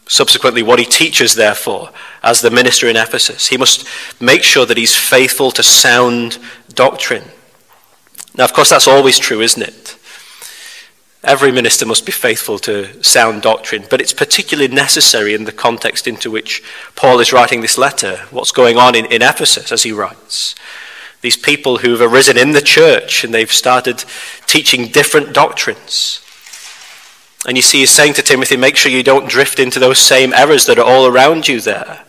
subsequently 0.06 0.62
what 0.62 0.78
he 0.78 0.86
teaches, 0.86 1.34
therefore, 1.34 1.90
as 2.22 2.40
the 2.40 2.50
minister 2.50 2.88
in 2.88 2.96
Ephesus. 2.96 3.48
He 3.48 3.58
must 3.58 3.86
make 4.18 4.42
sure 4.42 4.64
that 4.64 4.78
he's 4.78 4.96
faithful 4.96 5.50
to 5.50 5.62
sound 5.62 6.38
doctrine. 6.72 7.24
Now, 8.34 8.44
of 8.44 8.54
course, 8.54 8.70
that's 8.70 8.88
always 8.88 9.18
true, 9.18 9.42
isn't 9.42 9.62
it? 9.62 9.98
Every 11.22 11.52
minister 11.52 11.84
must 11.84 12.06
be 12.06 12.12
faithful 12.12 12.58
to 12.60 13.02
sound 13.02 13.42
doctrine, 13.42 13.84
but 13.90 14.00
it's 14.00 14.14
particularly 14.14 14.74
necessary 14.74 15.34
in 15.34 15.44
the 15.44 15.52
context 15.52 16.06
into 16.06 16.30
which 16.30 16.62
Paul 16.96 17.20
is 17.20 17.30
writing 17.30 17.60
this 17.60 17.76
letter, 17.76 18.20
what's 18.30 18.52
going 18.52 18.78
on 18.78 18.94
in, 18.94 19.04
in 19.04 19.20
Ephesus 19.20 19.70
as 19.70 19.82
he 19.82 19.92
writes. 19.92 20.54
These 21.20 21.36
people 21.36 21.78
who've 21.78 22.00
arisen 22.00 22.38
in 22.38 22.52
the 22.52 22.60
church 22.60 23.24
and 23.24 23.34
they've 23.34 23.52
started 23.52 24.04
teaching 24.46 24.86
different 24.86 25.32
doctrines. 25.32 26.20
And 27.46 27.56
you 27.56 27.62
see, 27.62 27.80
he's 27.80 27.90
saying 27.90 28.14
to 28.14 28.22
Timothy, 28.22 28.56
make 28.56 28.76
sure 28.76 28.92
you 28.92 29.02
don't 29.02 29.28
drift 29.28 29.58
into 29.58 29.78
those 29.78 29.98
same 29.98 30.32
errors 30.32 30.66
that 30.66 30.78
are 30.78 30.84
all 30.84 31.06
around 31.06 31.48
you 31.48 31.60
there. 31.60 32.04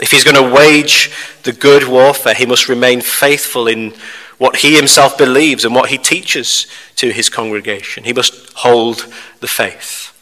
If 0.00 0.10
he's 0.10 0.24
going 0.24 0.36
to 0.36 0.54
wage 0.54 1.10
the 1.42 1.52
good 1.52 1.88
warfare, 1.88 2.34
he 2.34 2.46
must 2.46 2.68
remain 2.68 3.00
faithful 3.00 3.66
in 3.66 3.94
what 4.38 4.56
he 4.56 4.76
himself 4.76 5.18
believes 5.18 5.64
and 5.64 5.74
what 5.74 5.90
he 5.90 5.98
teaches 5.98 6.66
to 6.96 7.10
his 7.10 7.28
congregation. 7.28 8.04
He 8.04 8.12
must 8.12 8.52
hold 8.54 9.12
the 9.40 9.48
faith. 9.48 10.14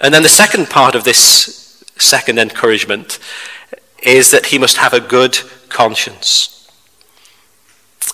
And 0.00 0.12
then 0.12 0.22
the 0.22 0.28
second 0.28 0.68
part 0.68 0.94
of 0.94 1.04
this 1.04 1.82
second 1.96 2.38
encouragement 2.38 3.18
is 4.02 4.30
that 4.32 4.46
he 4.46 4.58
must 4.58 4.76
have 4.76 4.92
a 4.92 5.00
good 5.00 5.38
conscience. 5.74 6.70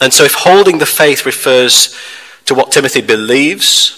And 0.01 0.13
so, 0.13 0.25
if 0.25 0.35
holding 0.35 0.79
the 0.79 0.87
faith 0.87 1.25
refers 1.25 1.97
to 2.47 2.55
what 2.55 2.73
Timothy 2.73 3.03
believes, 3.03 3.97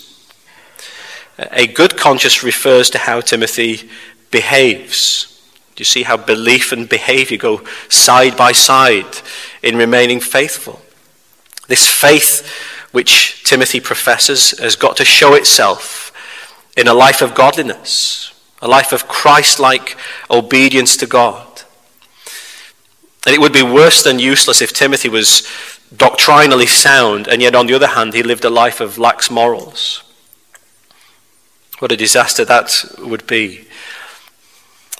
a 1.38 1.66
good 1.66 1.96
conscience 1.96 2.42
refers 2.42 2.90
to 2.90 2.98
how 2.98 3.20
Timothy 3.20 3.88
behaves. 4.30 5.28
Do 5.74 5.80
you 5.80 5.86
see 5.86 6.02
how 6.02 6.16
belief 6.16 6.72
and 6.72 6.88
behavior 6.88 7.38
go 7.38 7.62
side 7.88 8.36
by 8.36 8.52
side 8.52 9.16
in 9.62 9.76
remaining 9.76 10.20
faithful? 10.20 10.82
This 11.68 11.88
faith 11.88 12.46
which 12.90 13.44
Timothy 13.44 13.80
professes 13.80 14.58
has 14.58 14.76
got 14.76 14.96
to 14.98 15.04
show 15.04 15.34
itself 15.34 16.12
in 16.76 16.88
a 16.88 16.94
life 16.94 17.22
of 17.22 17.34
godliness, 17.34 18.34
a 18.60 18.68
life 18.68 18.92
of 18.92 19.08
Christ 19.08 19.58
like 19.58 19.96
obedience 20.30 20.96
to 20.98 21.06
God. 21.06 21.51
And 23.26 23.34
it 23.34 23.40
would 23.40 23.52
be 23.52 23.62
worse 23.62 24.02
than 24.02 24.18
useless 24.18 24.60
if 24.60 24.72
Timothy 24.72 25.08
was 25.08 25.46
doctrinally 25.96 26.66
sound, 26.66 27.28
and 27.28 27.40
yet 27.40 27.54
on 27.54 27.66
the 27.66 27.74
other 27.74 27.86
hand, 27.86 28.14
he 28.14 28.22
lived 28.22 28.44
a 28.44 28.50
life 28.50 28.80
of 28.80 28.98
lax 28.98 29.30
morals. 29.30 30.02
What 31.78 31.92
a 31.92 31.96
disaster 31.96 32.44
that 32.44 32.84
would 32.98 33.26
be. 33.26 33.66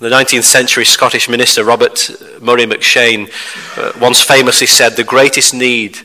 The 0.00 0.08
19th 0.08 0.42
century 0.42 0.84
Scottish 0.84 1.28
minister 1.28 1.62
Robert 1.62 2.10
Murray 2.40 2.66
M'Cheyne 2.66 3.30
uh, 3.78 3.92
once 4.00 4.20
famously 4.20 4.66
said, 4.66 4.96
The 4.96 5.04
greatest 5.04 5.54
need 5.54 5.98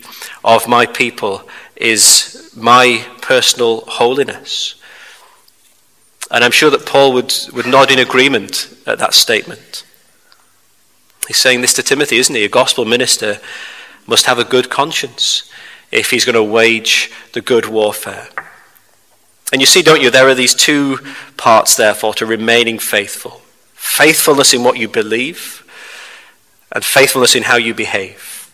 of 0.43 0.67
my 0.67 0.85
people 0.85 1.47
is 1.75 2.51
my 2.55 3.05
personal 3.21 3.81
holiness. 3.81 4.75
And 6.29 6.43
I'm 6.43 6.51
sure 6.51 6.69
that 6.69 6.85
Paul 6.85 7.13
would, 7.13 7.33
would 7.53 7.65
nod 7.65 7.89
in 7.89 7.99
agreement 7.99 8.69
at 8.85 8.99
that 8.99 9.13
statement. 9.13 9.83
He's 11.27 11.37
saying 11.37 11.61
this 11.61 11.73
to 11.73 11.83
Timothy, 11.83 12.17
isn't 12.17 12.35
he? 12.35 12.45
A 12.45 12.49
gospel 12.49 12.85
minister 12.85 13.39
must 14.07 14.25
have 14.25 14.39
a 14.39 14.45
good 14.45 14.69
conscience 14.69 15.51
if 15.91 16.11
he's 16.11 16.25
going 16.25 16.35
to 16.35 16.43
wage 16.43 17.11
the 17.33 17.41
good 17.41 17.67
warfare. 17.67 18.29
And 19.51 19.61
you 19.61 19.67
see, 19.67 19.81
don't 19.81 20.01
you, 20.01 20.09
there 20.09 20.27
are 20.27 20.35
these 20.35 20.55
two 20.55 20.99
parts, 21.37 21.75
therefore, 21.75 22.13
to 22.15 22.25
remaining 22.25 22.79
faithful 22.79 23.41
faithfulness 23.73 24.53
in 24.53 24.63
what 24.63 24.77
you 24.77 24.87
believe, 24.87 25.63
and 26.71 26.83
faithfulness 26.83 27.35
in 27.35 27.43
how 27.43 27.55
you 27.55 27.73
behave. 27.73 28.51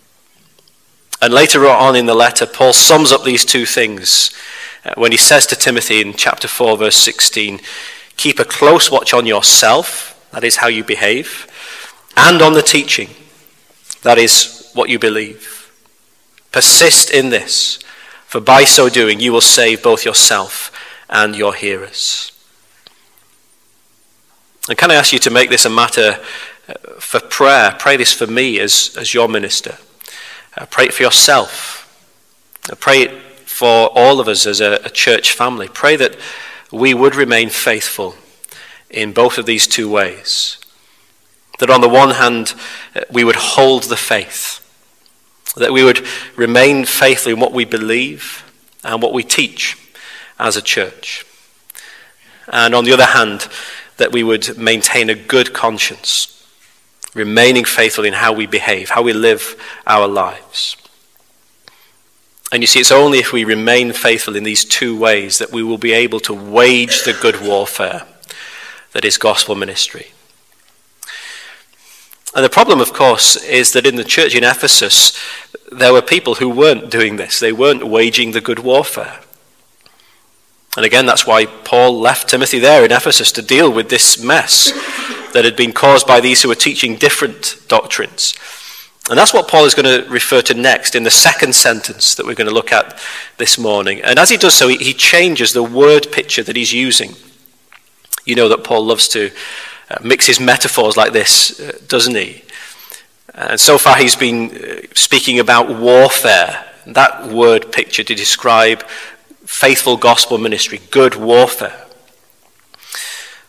And 1.21 1.33
later 1.33 1.65
on 1.67 1.95
in 1.95 2.05
the 2.05 2.13
letter, 2.13 2.45
Paul 2.45 2.73
sums 2.73 3.11
up 3.11 3.23
these 3.23 3.45
two 3.45 3.65
things 3.65 4.35
uh, 4.85 4.93
when 4.95 5.11
he 5.11 5.17
says 5.17 5.47
to 5.47 5.55
Timothy 5.55 6.01
in 6.01 6.13
chapter 6.13 6.47
4, 6.47 6.77
verse 6.77 6.97
16, 6.97 7.61
Keep 8.17 8.39
a 8.39 8.45
close 8.45 8.91
watch 8.91 9.13
on 9.13 9.25
yourself, 9.25 10.27
that 10.31 10.43
is 10.43 10.57
how 10.57 10.67
you 10.67 10.83
behave, 10.83 11.47
and 12.15 12.41
on 12.41 12.53
the 12.53 12.61
teaching, 12.61 13.09
that 14.03 14.17
is 14.17 14.71
what 14.73 14.89
you 14.89 14.99
believe. 14.99 15.71
Persist 16.51 17.11
in 17.11 17.29
this, 17.29 17.79
for 18.25 18.39
by 18.39 18.63
so 18.63 18.89
doing 18.89 19.19
you 19.19 19.31
will 19.31 19.41
save 19.41 19.83
both 19.83 20.05
yourself 20.05 20.71
and 21.09 21.35
your 21.35 21.53
hearers. 21.53 22.31
And 24.69 24.77
can 24.77 24.91
I 24.91 24.95
ask 24.95 25.11
you 25.11 25.19
to 25.19 25.29
make 25.29 25.49
this 25.49 25.65
a 25.65 25.69
matter 25.69 26.19
uh, 26.67 26.73
for 26.99 27.19
prayer? 27.19 27.75
Pray 27.77 27.97
this 27.97 28.13
for 28.13 28.27
me 28.27 28.59
as, 28.59 28.95
as 28.97 29.13
your 29.13 29.27
minister. 29.27 29.77
Uh, 30.55 30.65
pray 30.67 30.85
it 30.85 30.93
for 30.93 31.03
yourself. 31.03 31.81
Uh, 32.71 32.75
pray 32.75 33.01
it 33.01 33.11
for 33.45 33.89
all 33.93 34.19
of 34.19 34.27
us 34.27 34.45
as 34.45 34.61
a, 34.61 34.79
a 34.85 34.89
church 34.89 35.33
family. 35.33 35.67
Pray 35.67 35.95
that 35.97 36.15
we 36.71 36.93
would 36.93 37.15
remain 37.15 37.49
faithful 37.49 38.15
in 38.89 39.11
both 39.11 39.37
of 39.37 39.45
these 39.45 39.67
two 39.67 39.89
ways. 39.89 40.57
That 41.59 41.69
on 41.69 41.81
the 41.81 41.89
one 41.89 42.11
hand, 42.11 42.53
uh, 42.95 43.01
we 43.11 43.23
would 43.23 43.35
hold 43.35 43.83
the 43.83 43.97
faith, 43.97 44.59
that 45.55 45.71
we 45.71 45.83
would 45.83 46.05
remain 46.35 46.85
faithful 46.85 47.31
in 47.31 47.39
what 47.39 47.53
we 47.53 47.65
believe 47.65 48.43
and 48.83 49.01
what 49.01 49.13
we 49.13 49.23
teach 49.23 49.77
as 50.39 50.57
a 50.57 50.61
church. 50.61 51.25
And 52.51 52.75
on 52.75 52.85
the 52.85 52.93
other 52.93 53.05
hand, 53.05 53.47
that 53.97 54.11
we 54.11 54.23
would 54.23 54.57
maintain 54.57 55.09
a 55.09 55.15
good 55.15 55.53
conscience, 55.53 56.45
remaining 57.13 57.63
faithful 57.63 58.03
in 58.03 58.13
how 58.13 58.33
we 58.33 58.45
behave, 58.45 58.89
how 58.89 59.03
we 59.03 59.13
live 59.13 59.55
our 59.85 60.07
lives. 60.07 60.75
And 62.51 62.61
you 62.61 62.67
see, 62.67 62.79
it's 62.79 62.91
only 62.91 63.19
if 63.19 63.33
we 63.33 63.45
remain 63.45 63.93
faithful 63.93 64.35
in 64.35 64.43
these 64.43 64.63
two 64.63 64.97
ways 64.97 65.39
that 65.39 65.51
we 65.51 65.63
will 65.63 65.79
be 65.79 65.93
able 65.93 66.19
to 66.21 66.33
wage 66.33 67.03
the 67.03 67.13
good 67.13 67.41
warfare 67.41 68.05
that 68.91 69.05
is 69.05 69.17
gospel 69.17 69.55
ministry. 69.55 70.12
And 72.35 72.43
the 72.43 72.49
problem, 72.49 72.81
of 72.81 72.93
course, 72.93 73.35
is 73.35 73.73
that 73.73 73.85
in 73.85 73.95
the 73.95 74.03
church 74.03 74.35
in 74.35 74.43
Ephesus, 74.43 75.17
there 75.71 75.93
were 75.93 76.01
people 76.01 76.35
who 76.35 76.49
weren't 76.49 76.89
doing 76.89 77.15
this. 77.15 77.39
They 77.39 77.53
weren't 77.53 77.87
waging 77.87 78.31
the 78.31 78.41
good 78.41 78.59
warfare. 78.59 79.19
And 80.75 80.85
again, 80.85 81.05
that's 81.05 81.27
why 81.27 81.45
Paul 81.45 81.99
left 81.99 82.29
Timothy 82.29 82.57
there 82.57 82.83
in 82.83 82.91
Ephesus 82.91 83.31
to 83.33 83.43
deal 83.43 83.71
with 83.71 83.89
this 83.89 84.23
mess 84.23 84.71
that 85.33 85.45
had 85.45 85.55
been 85.55 85.73
caused 85.73 86.07
by 86.07 86.19
these 86.19 86.41
who 86.41 86.49
were 86.49 86.55
teaching 86.55 86.95
different 86.95 87.57
doctrines. 87.67 88.35
And 89.09 89.19
that's 89.19 89.33
what 89.33 89.49
Paul 89.49 89.65
is 89.65 89.75
going 89.75 90.03
to 90.03 90.09
refer 90.09 90.41
to 90.43 90.53
next 90.53 90.95
in 90.95 91.03
the 91.03 91.11
second 91.11 91.53
sentence 91.53 92.15
that 92.15 92.25
we're 92.25 92.35
going 92.35 92.47
to 92.47 92.53
look 92.53 92.71
at 92.71 92.99
this 93.37 93.57
morning. 93.57 94.01
And 94.01 94.17
as 94.17 94.29
he 94.29 94.37
does 94.37 94.53
so, 94.53 94.69
he, 94.69 94.93
changes 94.93 95.51
the 95.51 95.61
word 95.61 96.11
picture 96.11 96.41
that 96.41 96.55
he's 96.55 96.71
using. 96.71 97.11
You 98.25 98.35
know 98.35 98.47
that 98.47 98.63
Paul 98.63 98.85
loves 98.85 99.09
to 99.09 99.31
uh, 99.93 99.97
mix 100.03 100.25
his 100.25 100.39
metaphors 100.39 100.97
like 100.97 101.13
this, 101.13 101.59
uh, 101.59 101.77
doesn't 101.87 102.15
he? 102.15 102.43
And 103.33 103.59
so 103.59 103.77
far, 103.77 103.95
he's 103.97 104.15
been 104.15 104.51
uh, 104.51 104.81
speaking 104.93 105.39
about 105.39 105.69
warfare, 105.69 106.65
that 106.87 107.27
word 107.27 107.71
picture 107.71 108.03
to 108.03 108.15
describe 108.15 108.83
faithful 109.45 109.97
gospel 109.97 110.37
ministry, 110.37 110.79
good 110.91 111.15
warfare. 111.15 111.85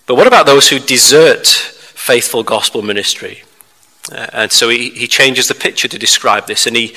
But 0.06 0.16
what 0.16 0.26
about 0.26 0.46
those 0.46 0.68
who 0.68 0.78
desert 0.78 1.46
faithful 1.46 2.42
gospel 2.42 2.82
ministry? 2.82 3.42
Uh, 4.12 4.26
and 4.32 4.52
so 4.52 4.68
he, 4.68 4.90
he 4.90 5.06
changes 5.06 5.48
the 5.48 5.54
picture 5.54 5.88
to 5.88 5.98
describe 5.98 6.46
this, 6.46 6.66
and 6.66 6.76
he, 6.76 6.94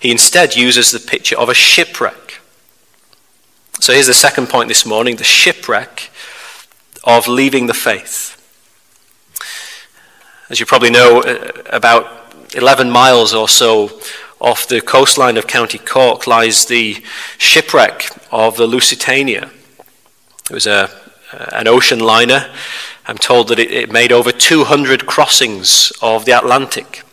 he 0.00 0.10
instead 0.10 0.56
uses 0.56 0.90
the 0.90 0.98
picture 0.98 1.38
of 1.38 1.48
a 1.48 1.54
shipwreck. 1.54 2.40
So 3.80 3.92
here's 3.92 4.08
the 4.08 4.14
second 4.14 4.48
point 4.48 4.68
this 4.68 4.84
morning 4.84 5.16
the 5.16 5.24
shipwreck 5.24 6.10
of 7.04 7.28
leaving 7.28 7.66
the 7.66 7.74
faith. 7.74 8.37
As 10.50 10.58
you 10.58 10.64
probably 10.64 10.88
know, 10.88 11.20
uh, 11.20 11.52
about 11.66 12.32
11 12.54 12.90
miles 12.90 13.34
or 13.34 13.50
so 13.50 14.00
off 14.40 14.66
the 14.66 14.80
coastline 14.80 15.36
of 15.36 15.46
County 15.46 15.76
Cork 15.76 16.26
lies 16.26 16.64
the 16.64 17.04
shipwreck 17.36 18.08
of 18.32 18.56
the 18.56 18.66
Lusitania. 18.66 19.50
It 20.48 20.54
was 20.54 20.66
a, 20.66 20.88
an 21.52 21.68
ocean 21.68 21.98
liner. 21.98 22.50
I'm 23.06 23.18
told 23.18 23.48
that 23.48 23.58
it, 23.58 23.70
it 23.70 23.92
made 23.92 24.10
over 24.10 24.32
200 24.32 25.04
crossings 25.04 25.92
of 26.00 26.24
the 26.24 26.32
Atlantic. 26.32 27.04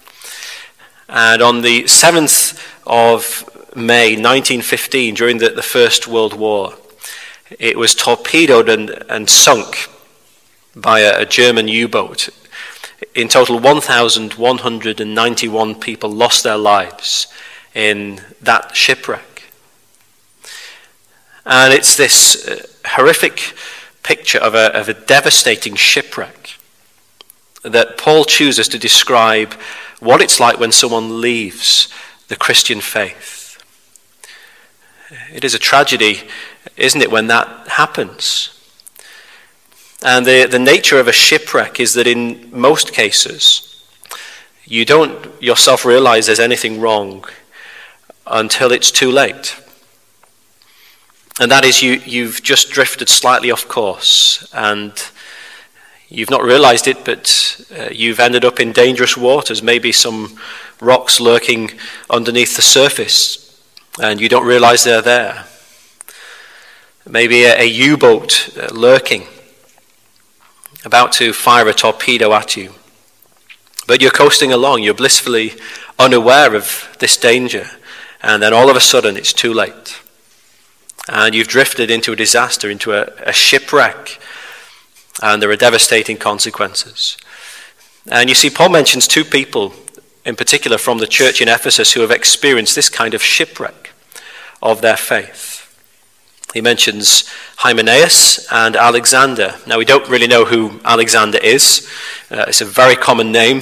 And 1.10 1.42
on 1.42 1.62
the 1.62 1.84
7th 1.84 2.58
of 2.88 3.76
May 3.76 4.12
1915, 4.12 5.14
during 5.14 5.40
the, 5.40 5.50
the 5.50 5.62
First 5.62 6.08
World 6.08 6.36
War, 6.36 6.76
it 7.60 7.78
was 7.78 7.96
torpedoed 7.96 8.70
and, 8.70 8.92
and 9.10 9.30
sunk 9.30 9.90
by 10.74 11.02
a, 11.02 11.24
a 11.24 11.26
German 11.26 11.68
U 11.68 11.90
boat 11.90 12.30
in 13.16 13.28
total, 13.30 13.60
1,191 13.60 15.76
people 15.76 16.12
lost 16.12 16.44
their 16.44 16.58
lives 16.58 17.28
in 17.74 18.22
that 18.42 18.76
shipwreck. 18.76 19.44
And 21.46 21.74
it's 21.74 21.96
this 21.96 22.48
uh, 22.48 22.66
horrific 22.86 23.56
picture 24.04 24.40
of 24.40 24.54
a, 24.54 24.78
of 24.78 24.90
a 24.90 24.94
devastating 24.94 25.76
shipwreck 25.76 26.58
that 27.64 27.98
Paul 27.98 28.26
chooses 28.26 28.68
to 28.68 28.78
describe 28.78 29.54
what 30.00 30.22
it's 30.22 30.40
like 30.40 30.60
when 30.60 30.72
someone 30.72 31.22
leaves 31.22 31.88
the 32.28 32.36
Christian 32.36 32.82
faith. 32.82 33.44
It 35.34 35.44
is 35.44 35.54
a 35.54 35.60
tragedy, 35.60 36.24
isn't 36.76 37.02
it, 37.02 37.12
when 37.12 37.28
that 37.28 37.68
happens? 37.70 38.55
And 40.04 40.26
the, 40.26 40.46
the 40.46 40.60
nature 40.60 41.00
of 41.00 41.08
a 41.08 41.14
shipwreck 41.14 41.80
is 41.80 41.94
that 41.94 42.08
in 42.08 42.50
most 42.52 42.94
cases, 42.94 43.84
you 44.66 44.86
don't 44.86 45.42
yourself 45.42 45.86
realize 45.86 46.26
there's 46.26 46.40
anything 46.40 46.82
wrong 46.82 47.26
until 48.28 48.72
it's 48.72 48.92
too 48.92 49.12
late. 49.12 49.56
And 51.40 51.52
that 51.52 51.66
is, 51.66 51.84
you, 51.84 52.02
you've 52.06 52.42
just 52.42 52.72
drifted 52.72 53.10
slightly 53.10 53.52
off 53.52 53.68
course 53.68 54.50
and 54.54 54.94
you've 56.08 56.30
not 56.30 56.44
realized 56.44 56.88
it, 56.88 57.04
but 57.04 57.62
uh, 57.78 57.90
you've 57.92 58.20
ended 58.20 58.46
up 58.46 58.60
in 58.60 58.72
dangerous 58.72 59.18
waters, 59.18 59.62
maybe 59.62 59.92
some 59.92 60.40
rocks 60.80 61.20
lurking 61.20 61.72
underneath 62.10 62.56
the 62.56 62.62
surface, 62.62 63.62
and 64.02 64.22
you 64.22 64.30
don't 64.30 64.46
realize 64.46 64.84
they're 64.84 65.02
there. 65.02 65.46
Maybe 67.08 67.44
a, 67.44 67.62
a 67.62 67.66
U 67.66 67.98
boat 67.98 68.50
uh, 68.58 68.74
lurking 68.74 69.28
about 70.86 71.12
to 71.14 71.34
fire 71.34 71.68
a 71.68 71.74
torpedo 71.74 72.34
at 72.34 72.56
you. 72.56 72.74
But 73.88 74.02
you're 74.02 74.12
coasting 74.12 74.52
along, 74.52 74.84
you're 74.84 74.94
blissfully 74.94 75.54
unaware 76.00 76.56
of 76.56 76.96
this 77.00 77.18
danger, 77.18 77.68
and 78.22 78.42
then 78.42 78.54
all 78.54 78.70
of 78.70 78.76
a 78.76 78.82
sudden 78.82 79.18
it's 79.18 79.34
too 79.34 79.54
late. 79.54 80.00
And 81.08 81.36
you've 81.36 81.48
drifted 81.48 81.92
into 81.92 82.14
a 82.14 82.16
disaster, 82.16 82.70
into 82.70 82.94
a, 82.94 83.12
a 83.26 83.34
shipwreck, 83.34 84.20
and 85.22 85.42
there 85.42 85.52
are 85.52 85.56
devastating 85.56 86.18
consequences. 86.18 87.18
And 88.08 88.30
you 88.30 88.36
see, 88.36 88.50
Paul 88.50 88.70
mentions 88.70 89.08
two 89.08 89.24
people 89.24 89.74
in 90.26 90.36
particular 90.36 90.78
from 90.78 90.98
the 90.98 91.08
church 91.08 91.42
in 91.42 91.48
Ephesus 91.48 91.94
who 91.94 92.02
have 92.02 92.12
experienced 92.12 92.76
this 92.76 92.90
kind 92.90 93.14
of 93.14 93.22
shipwreck 93.22 93.92
of 94.62 94.82
their 94.82 94.98
faith. 94.98 95.65
He 96.56 96.62
mentions 96.62 97.30
Hymenaeus 97.58 98.48
and 98.50 98.78
Alexander. 98.78 99.56
Now, 99.68 99.78
we 99.78 99.84
don't 99.84 100.08
really 100.08 100.26
know 100.26 100.46
who 100.46 100.80
Alexander 100.86 101.38
is. 101.38 101.86
Uh, 102.32 102.46
it's 102.48 102.62
a 102.62 102.66
very 102.66 102.96
common 102.96 103.34
name 103.34 103.62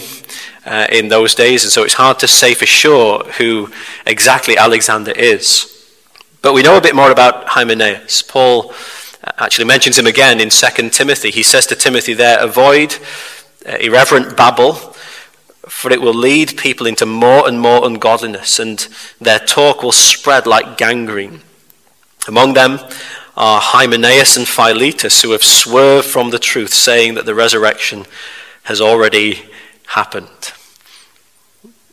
uh, 0.63 0.86
in 0.91 1.08
those 1.08 1.34
days, 1.34 1.63
and 1.63 1.73
so 1.73 1.82
it's 1.82 1.95
hard 1.95 2.19
to 2.19 2.27
say 2.27 2.53
for 2.53 2.67
sure 2.67 3.23
who 3.39 3.71
exactly 4.06 4.58
Alexander 4.58 5.10
is. 5.10 5.89
But 6.43 6.53
we 6.53 6.62
know 6.62 6.77
a 6.77 6.82
bit 6.82 6.95
more 6.95 7.10
about 7.10 7.47
Hymenaeus. 7.47 8.21
Paul 8.21 8.75
actually 9.39 9.65
mentions 9.65 9.97
him 9.97 10.06
again 10.06 10.39
in 10.39 10.51
2 10.51 10.91
Timothy. 10.91 11.32
He 11.32 11.41
says 11.41 11.65
to 11.67 11.75
Timothy 11.75 12.13
there, 12.13 12.39
Avoid 12.39 12.99
uh, 13.67 13.77
irreverent 13.82 14.38
babble, 14.38 14.73
for 15.67 15.91
it 15.91 15.99
will 15.99 16.13
lead 16.13 16.60
people 16.60 16.86
into 16.86 17.08
more 17.08 17.47
and 17.47 17.60
more 17.60 17.88
ungodliness, 17.88 18.60
and 18.60 18.88
their 19.19 19.39
talk 19.39 19.82
will 19.82 19.91
spread 19.91 20.45
like 20.45 20.77
gangrene. 20.77 21.41
Among 22.27 22.53
them 22.53 22.79
are 23.36 23.59
Hymenaeus 23.59 24.38
and 24.38 24.47
Philetus, 24.47 25.21
who 25.21 25.31
have 25.31 25.43
swerved 25.43 26.07
from 26.07 26.29
the 26.29 26.39
truth, 26.39 26.73
saying 26.73 27.15
that 27.15 27.25
the 27.25 27.36
resurrection 27.36 28.05
has 28.63 28.79
already 28.79 29.41
happened. 29.88 30.53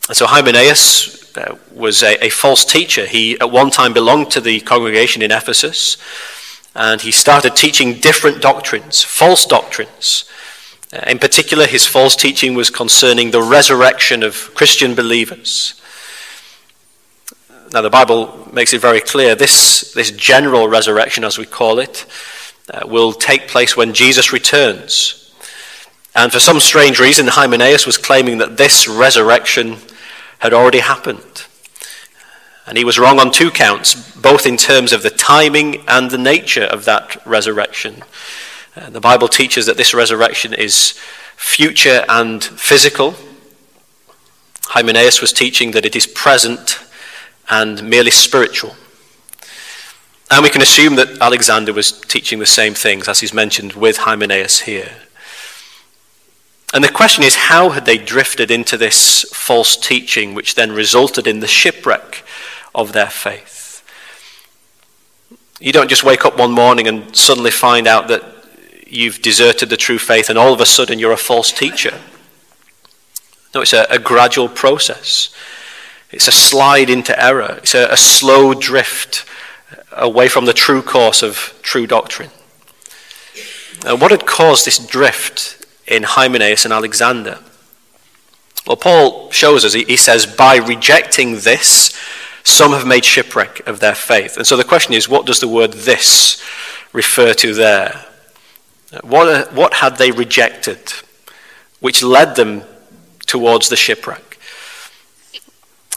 And 0.07 0.17
so 0.17 0.27
Hymenaeus 0.27 1.37
uh, 1.37 1.57
was 1.73 2.03
a, 2.03 2.23
a 2.25 2.29
false 2.29 2.65
teacher. 2.65 3.05
He 3.05 3.39
at 3.39 3.51
one 3.51 3.71
time 3.71 3.93
belonged 3.93 4.31
to 4.31 4.41
the 4.41 4.59
congregation 4.61 5.21
in 5.21 5.31
Ephesus, 5.31 5.97
and 6.75 7.01
he 7.01 7.11
started 7.11 7.55
teaching 7.55 7.99
different 7.99 8.41
doctrines, 8.41 9.03
false 9.03 9.45
doctrines. 9.45 10.25
Uh, 10.93 11.03
in 11.07 11.19
particular, 11.19 11.65
his 11.65 11.87
false 11.87 12.15
teaching 12.15 12.53
was 12.53 12.69
concerning 12.69 13.31
the 13.31 13.41
resurrection 13.41 14.23
of 14.23 14.53
Christian 14.55 14.95
believers. 14.95 15.80
Now, 17.73 17.81
the 17.81 17.89
Bible 17.89 18.49
makes 18.51 18.73
it 18.73 18.81
very 18.81 18.99
clear 18.99 19.33
this, 19.33 19.93
this 19.93 20.11
general 20.11 20.67
resurrection, 20.67 21.23
as 21.23 21.37
we 21.37 21.45
call 21.45 21.79
it, 21.79 22.05
uh, 22.69 22.85
will 22.85 23.13
take 23.13 23.47
place 23.47 23.77
when 23.77 23.93
Jesus 23.93 24.33
returns. 24.33 25.33
And 26.13 26.33
for 26.33 26.39
some 26.41 26.59
strange 26.59 26.99
reason, 26.99 27.27
Hymenaeus 27.27 27.85
was 27.85 27.97
claiming 27.97 28.39
that 28.39 28.57
this 28.57 28.89
resurrection 28.89 29.77
had 30.39 30.53
already 30.53 30.79
happened. 30.79 31.45
And 32.67 32.77
he 32.77 32.83
was 32.83 32.99
wrong 32.99 33.19
on 33.19 33.31
two 33.31 33.49
counts, 33.49 34.15
both 34.17 34.45
in 34.45 34.57
terms 34.57 34.91
of 34.91 35.01
the 35.01 35.09
timing 35.09 35.85
and 35.87 36.11
the 36.11 36.17
nature 36.17 36.65
of 36.65 36.83
that 36.85 37.25
resurrection. 37.25 38.03
Uh, 38.75 38.89
the 38.89 38.99
Bible 38.99 39.29
teaches 39.29 39.65
that 39.65 39.77
this 39.77 39.93
resurrection 39.93 40.53
is 40.53 40.99
future 41.37 42.03
and 42.09 42.43
physical. 42.43 43.15
Hymenaeus 44.65 45.21
was 45.21 45.31
teaching 45.31 45.71
that 45.71 45.85
it 45.85 45.95
is 45.95 46.05
present 46.05 46.79
and 47.49 47.83
merely 47.83 48.11
spiritual. 48.11 48.75
And 50.29 50.43
we 50.43 50.49
can 50.49 50.61
assume 50.61 50.95
that 50.95 51.19
Alexander 51.19 51.73
was 51.73 51.91
teaching 51.91 52.39
the 52.39 52.45
same 52.45 52.73
things, 52.73 53.07
as 53.07 53.19
he's 53.19 53.33
mentioned 53.33 53.73
with 53.73 53.97
Hymenaeus 53.97 54.61
here. 54.61 54.91
And 56.73 56.83
the 56.83 56.89
question 56.89 57.23
is, 57.23 57.35
how 57.35 57.71
had 57.71 57.85
they 57.85 57.97
drifted 57.97 58.49
into 58.49 58.77
this 58.77 59.25
false 59.33 59.75
teaching, 59.75 60.33
which 60.33 60.55
then 60.55 60.71
resulted 60.71 61.27
in 61.27 61.41
the 61.41 61.47
shipwreck 61.47 62.23
of 62.73 62.93
their 62.93 63.09
faith? 63.09 63.83
You 65.59 65.73
don't 65.73 65.89
just 65.89 66.05
wake 66.05 66.25
up 66.25 66.39
one 66.39 66.53
morning 66.53 66.87
and 66.87 67.13
suddenly 67.15 67.51
find 67.51 67.85
out 67.85 68.07
that 68.07 68.23
you've 68.87 69.21
deserted 69.21 69.69
the 69.69 69.77
true 69.77 69.99
faith 69.99 70.29
and 70.29 70.39
all 70.39 70.53
of 70.53 70.61
a 70.61 70.65
sudden 70.65 70.97
you're 70.97 71.11
a 71.11 71.17
false 71.17 71.51
teacher. 71.51 71.99
No, 73.53 73.61
it's 73.61 73.73
a, 73.73 73.85
a 73.89 73.99
gradual 73.99 74.47
process. 74.47 75.33
It's 76.11 76.27
a 76.27 76.31
slide 76.31 76.89
into 76.89 77.17
error. 77.21 77.55
It's 77.57 77.75
a, 77.75 77.87
a 77.87 77.97
slow 77.97 78.53
drift 78.53 79.25
away 79.91 80.27
from 80.27 80.45
the 80.45 80.53
true 80.53 80.81
course 80.81 81.23
of 81.23 81.57
true 81.61 81.87
doctrine. 81.87 82.29
And 83.85 83.99
what 83.99 84.11
had 84.11 84.25
caused 84.25 84.65
this 84.65 84.77
drift 84.77 85.65
in 85.87 86.03
Hymenaeus 86.03 86.65
and 86.65 86.73
Alexander? 86.73 87.39
Well, 88.67 88.77
Paul 88.77 89.31
shows 89.31 89.65
us, 89.65 89.73
he 89.73 89.97
says, 89.97 90.25
by 90.25 90.57
rejecting 90.57 91.39
this, 91.39 91.97
some 92.43 92.71
have 92.71 92.85
made 92.85 93.05
shipwreck 93.05 93.65
of 93.67 93.79
their 93.79 93.95
faith. 93.95 94.37
And 94.37 94.45
so 94.45 94.55
the 94.55 94.63
question 94.63 94.93
is, 94.93 95.09
what 95.09 95.25
does 95.25 95.39
the 95.39 95.47
word 95.47 95.73
this 95.73 96.43
refer 96.93 97.33
to 97.35 97.53
there? 97.53 98.05
What, 99.03 99.53
what 99.53 99.75
had 99.75 99.97
they 99.97 100.11
rejected 100.11 100.93
which 101.79 102.03
led 102.03 102.35
them 102.35 102.63
towards 103.25 103.69
the 103.69 103.75
shipwreck? 103.75 104.30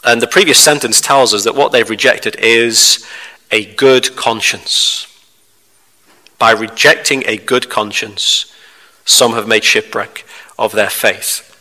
And 0.05 0.21
the 0.21 0.27
previous 0.27 0.59
sentence 0.59 1.01
tells 1.01 1.33
us 1.33 1.43
that 1.45 1.55
what 1.55 1.71
they've 1.71 1.89
rejected 1.89 2.35
is 2.35 3.05
a 3.51 3.73
good 3.73 4.15
conscience. 4.15 5.07
By 6.37 6.51
rejecting 6.51 7.23
a 7.25 7.37
good 7.37 7.69
conscience, 7.69 8.53
some 9.03 9.33
have 9.33 9.47
made 9.47 9.63
shipwreck 9.63 10.25
of 10.59 10.73
their 10.73 10.91
faith. 10.91 11.51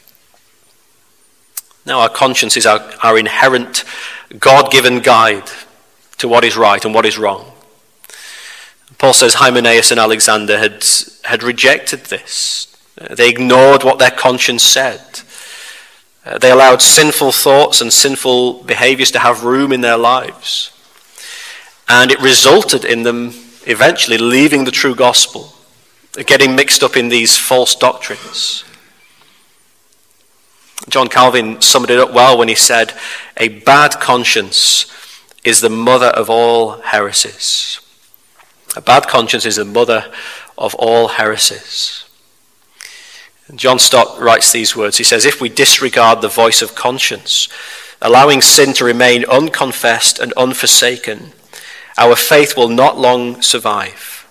Now, 1.86 2.00
our 2.00 2.10
conscience 2.10 2.56
is 2.56 2.66
our, 2.66 2.80
our 3.02 3.18
inherent 3.18 3.84
God 4.38 4.70
given 4.70 5.00
guide 5.00 5.50
to 6.18 6.28
what 6.28 6.44
is 6.44 6.56
right 6.56 6.84
and 6.84 6.94
what 6.94 7.06
is 7.06 7.18
wrong. 7.18 7.50
Paul 8.98 9.14
says 9.14 9.34
Hymenaeus 9.34 9.90
and 9.90 10.00
Alexander 10.00 10.58
had, 10.58 10.84
had 11.24 11.42
rejected 11.42 12.04
this. 12.04 12.76
They 13.10 13.28
ignored 13.30 13.84
what 13.84 13.98
their 13.98 14.10
conscience 14.10 14.62
said. 14.62 15.20
Uh, 16.24 16.38
they 16.38 16.50
allowed 16.50 16.80
sinful 16.80 17.32
thoughts 17.32 17.80
and 17.80 17.92
sinful 17.92 18.62
behaviors 18.64 19.10
to 19.10 19.18
have 19.18 19.44
room 19.44 19.72
in 19.72 19.82
their 19.82 19.98
lives. 19.98 20.70
And 21.88 22.10
it 22.10 22.20
resulted 22.20 22.84
in 22.84 23.02
them 23.02 23.34
eventually 23.66 24.18
leaving 24.18 24.64
the 24.64 24.70
true 24.70 24.94
gospel, 24.94 25.52
getting 26.26 26.56
mixed 26.56 26.82
up 26.82 26.96
in 26.96 27.08
these 27.08 27.36
false 27.36 27.74
doctrines. 27.74 28.64
John 30.88 31.08
Calvin 31.08 31.60
summed 31.60 31.90
it 31.90 31.98
up 31.98 32.12
well 32.12 32.38
when 32.38 32.48
he 32.48 32.54
said, 32.54 32.94
A 33.36 33.48
bad 33.48 34.00
conscience 34.00 34.86
is 35.42 35.60
the 35.60 35.70
mother 35.70 36.06
of 36.06 36.30
all 36.30 36.80
heresies. 36.80 37.80
A 38.76 38.80
bad 38.80 39.06
conscience 39.06 39.46
is 39.46 39.56
the 39.56 39.64
mother 39.64 40.10
of 40.56 40.74
all 40.74 41.08
heresies. 41.08 42.03
John 43.54 43.78
Stott 43.78 44.20
writes 44.20 44.52
these 44.52 44.74
words. 44.74 44.96
He 44.96 45.04
says, 45.04 45.26
If 45.26 45.40
we 45.40 45.48
disregard 45.48 46.20
the 46.20 46.28
voice 46.28 46.62
of 46.62 46.74
conscience, 46.74 47.48
allowing 48.00 48.40
sin 48.40 48.72
to 48.74 48.84
remain 48.84 49.24
unconfessed 49.26 50.18
and 50.18 50.32
unforsaken, 50.36 51.32
our 51.98 52.16
faith 52.16 52.56
will 52.56 52.70
not 52.70 52.98
long 52.98 53.42
survive. 53.42 54.26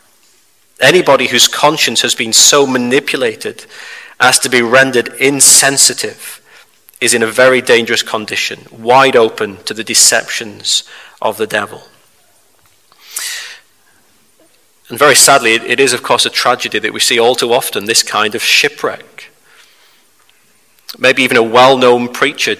Anybody 0.82 1.28
whose 1.28 1.47
conscience 1.47 2.02
has 2.02 2.15
been 2.15 2.34
so 2.34 2.65
manipulated 2.65 3.65
as 4.19 4.39
to 4.39 4.49
be 4.49 4.62
rendered 4.62 5.10
insensitive 5.19 6.41
is 6.99 7.13
in 7.13 7.21
a 7.21 7.28
very 7.28 7.62
dangerous 7.62 8.02
condition, 8.02 8.65
wide 8.71 9.15
open 9.15 9.58
to 9.63 9.73
the 9.73 9.84
deceptions 9.84 10.84
of 11.21 11.38
the 11.38 11.47
devil. 11.47 11.84
And 14.89 15.00
very 15.00 15.15
sadly, 15.15 15.54
it 15.54 15.80
is, 15.80 15.93
of 15.93 16.04
course, 16.04 16.26
a 16.26 16.30
tragedy 16.30 16.80
that 16.80 16.93
we 16.93 17.00
see 17.00 17.19
all 17.19 17.36
too 17.36 17.54
often 17.54 17.86
this 17.86 18.04
kind 18.04 18.36
of 18.36 18.43
shipwreck. 18.43 19.32
Maybe 21.00 21.24
even 21.24 21.38
a 21.38 21.43
well 21.43 21.78
known 21.78 22.10
preacher 22.10 22.58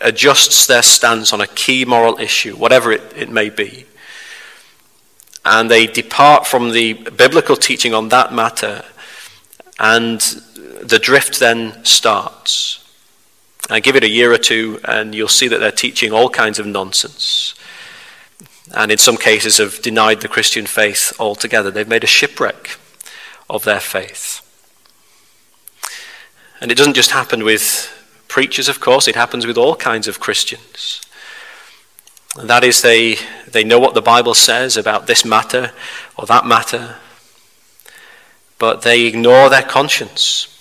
adjusts 0.00 0.66
their 0.66 0.82
stance 0.82 1.32
on 1.32 1.40
a 1.40 1.46
key 1.46 1.84
moral 1.84 2.18
issue, 2.18 2.54
whatever 2.54 2.92
it, 2.92 3.02
it 3.16 3.30
may 3.30 3.50
be. 3.50 3.86
And 5.44 5.70
they 5.70 5.86
depart 5.86 6.46
from 6.46 6.72
the 6.72 6.92
biblical 6.92 7.56
teaching 7.56 7.94
on 7.94 8.10
that 8.10 8.32
matter, 8.32 8.84
and 9.78 10.20
the 10.82 10.98
drift 10.98 11.40
then 11.40 11.84
starts. 11.84 12.84
I 13.70 13.80
give 13.80 13.96
it 13.96 14.04
a 14.04 14.08
year 14.08 14.32
or 14.32 14.38
two, 14.38 14.78
and 14.84 15.14
you'll 15.14 15.28
see 15.28 15.48
that 15.48 15.58
they're 15.58 15.72
teaching 15.72 16.12
all 16.12 16.28
kinds 16.28 16.58
of 16.58 16.66
nonsense 16.66 17.54
and 18.74 18.92
in 18.92 18.98
some 18.98 19.16
cases 19.16 19.58
have 19.58 19.80
denied 19.82 20.20
the 20.20 20.28
Christian 20.28 20.66
faith 20.66 21.12
altogether. 21.18 21.70
They've 21.70 21.88
made 21.88 22.04
a 22.04 22.08
shipwreck 22.08 22.78
of 23.48 23.64
their 23.64 23.80
faith. 23.80 24.44
And 26.60 26.70
it 26.70 26.76
doesn't 26.76 26.94
just 26.94 27.12
happen 27.12 27.44
with 27.44 27.94
preachers, 28.26 28.68
of 28.68 28.80
course, 28.80 29.08
it 29.08 29.14
happens 29.14 29.46
with 29.46 29.56
all 29.56 29.76
kinds 29.76 30.06
of 30.06 30.20
Christians. 30.20 31.00
And 32.36 32.50
that 32.50 32.62
is, 32.62 32.82
they, 32.82 33.16
they 33.50 33.64
know 33.64 33.78
what 33.78 33.94
the 33.94 34.02
Bible 34.02 34.34
says 34.34 34.76
about 34.76 35.06
this 35.06 35.24
matter 35.24 35.72
or 36.16 36.26
that 36.26 36.44
matter, 36.44 36.96
but 38.58 38.82
they 38.82 39.06
ignore 39.06 39.48
their 39.48 39.62
conscience. 39.62 40.54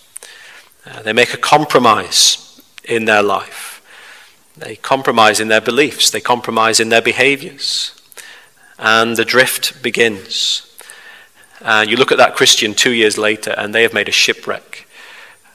Uh, 0.86 1.02
they 1.02 1.14
make 1.14 1.34
a 1.34 1.38
compromise 1.38 2.62
in 2.86 3.06
their 3.06 3.24
life. 3.24 3.82
They 4.56 4.76
compromise 4.78 5.40
in 5.40 5.50
their 5.50 5.62
beliefs, 5.62 6.10
they 6.10 6.22
compromise 6.22 6.80
in 6.80 6.90
their 6.90 7.02
behaviors 7.02 7.97
and 8.78 9.18
the 9.18 9.26
drift 9.26 9.82
begins. 9.82 10.64
And 11.62 11.90
you 11.90 11.98
look 11.98 12.12
at 12.12 12.18
that 12.18 12.36
Christian 12.36 12.74
two 12.74 12.94
years 12.94 13.18
later, 13.18 13.52
and 13.52 13.74
they 13.74 13.84
have 13.84 13.94
made 13.94 14.10
a 14.10 14.12
shipwreck 14.12 14.88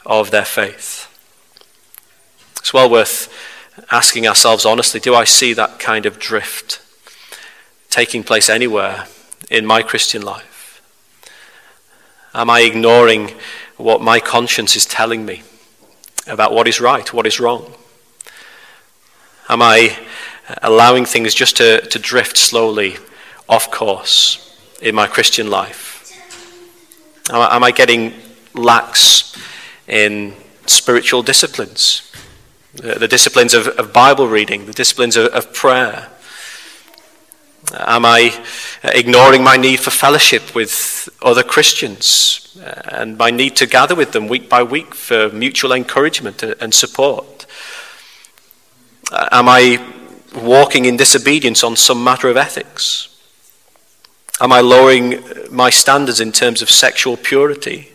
of 0.05 0.31
their 0.31 0.45
faith. 0.45 1.09
It's 2.59 2.75
well 2.75 2.91
worth 2.91 3.33
asking 3.91 4.27
ourselves 4.27 4.67
honestly 4.67 5.01
do 5.01 5.15
I 5.15 5.25
see 5.25 5.55
that 5.55 5.79
kind 5.79 6.05
of 6.05 6.19
drift 6.19 6.81
taking 7.89 8.23
place 8.23 8.51
anywhere 8.51 9.07
in 9.51 9.67
my 9.67 9.83
Christian 9.83 10.23
life? 10.23 10.83
Am 12.35 12.49
I 12.49 12.61
ignoring 12.61 13.33
what 13.77 14.01
my 14.01 14.21
conscience 14.21 14.77
is 14.77 14.87
telling 14.87 15.25
me 15.25 15.43
about 16.27 16.53
what 16.53 16.69
is 16.69 16.81
right, 16.81 17.13
what 17.13 17.27
is 17.27 17.41
wrong? 17.41 17.75
Am 19.49 19.61
I 19.61 19.99
allowing 20.63 21.05
things 21.05 21.35
just 21.35 21.57
to, 21.57 21.81
to 21.83 21.99
drift 21.99 22.37
slowly 22.37 22.97
off 23.53 23.71
course 23.71 24.57
in 24.81 24.95
my 24.95 25.07
Christian 25.07 25.51
life? 25.51 25.91
Am 27.31 27.63
I, 27.63 27.71
getting 27.71 28.15
lax 28.55 29.37
in 29.87 30.35
spiritual 30.67 31.23
disciplines? 31.23 32.11
The, 32.75 32.95
the 32.99 33.09
disciplines 33.09 33.53
of, 33.53 33.69
of, 33.69 33.93
Bible 33.93 34.27
reading, 34.27 34.65
the 34.65 34.73
disciplines 34.73 35.17
of, 35.17 35.27
of 35.33 35.53
prayer? 35.53 36.09
Am 37.75 38.07
I 38.07 38.33
ignoring 38.83 39.45
my 39.45 39.59
need 39.59 39.81
for 39.81 39.91
fellowship 39.91 40.55
with 40.55 41.11
other 41.21 41.43
Christians 41.43 42.59
uh, 42.59 42.83
and 42.91 43.19
my 43.19 43.31
need 43.31 43.55
to 43.57 43.67
gather 43.67 43.95
with 43.95 44.13
them 44.13 44.29
week 44.29 44.49
by 44.49 44.63
week 44.63 44.95
for 44.95 45.29
mutual 45.29 45.73
encouragement 45.73 46.43
and 46.43 46.73
support? 46.73 47.47
Uh, 49.13 49.29
am 49.31 49.47
I 49.49 49.79
walking 50.35 50.87
in 50.87 50.97
disobedience 50.97 51.63
on 51.63 51.77
some 51.77 52.03
matter 52.03 52.29
of 52.29 52.39
ethics? 52.39 53.12
Am 54.41 54.53
I 54.53 54.61
lowering 54.61 55.23
my 55.51 55.71
standards 55.71 56.21
in 56.21 56.33
terms 56.33 56.63
of 56.63 56.71
sexual 56.71 57.17
purity? 57.17 57.93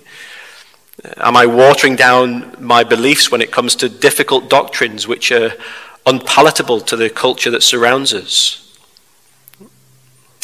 Am 1.18 1.36
I 1.36 1.46
watering 1.46 1.96
down 1.96 2.56
my 2.60 2.84
beliefs 2.84 3.32
when 3.32 3.42
it 3.42 3.52
comes 3.52 3.76
to 3.78 3.90
difficult 3.90 4.50
doctrines 4.50 5.08
which 5.08 5.32
are 5.32 5.54
unpalatable 6.06 6.82
to 6.82 6.96
the 6.96 7.10
culture 7.10 7.52
that 7.52 7.64
surrounds 7.64 8.14
us? 8.14 8.78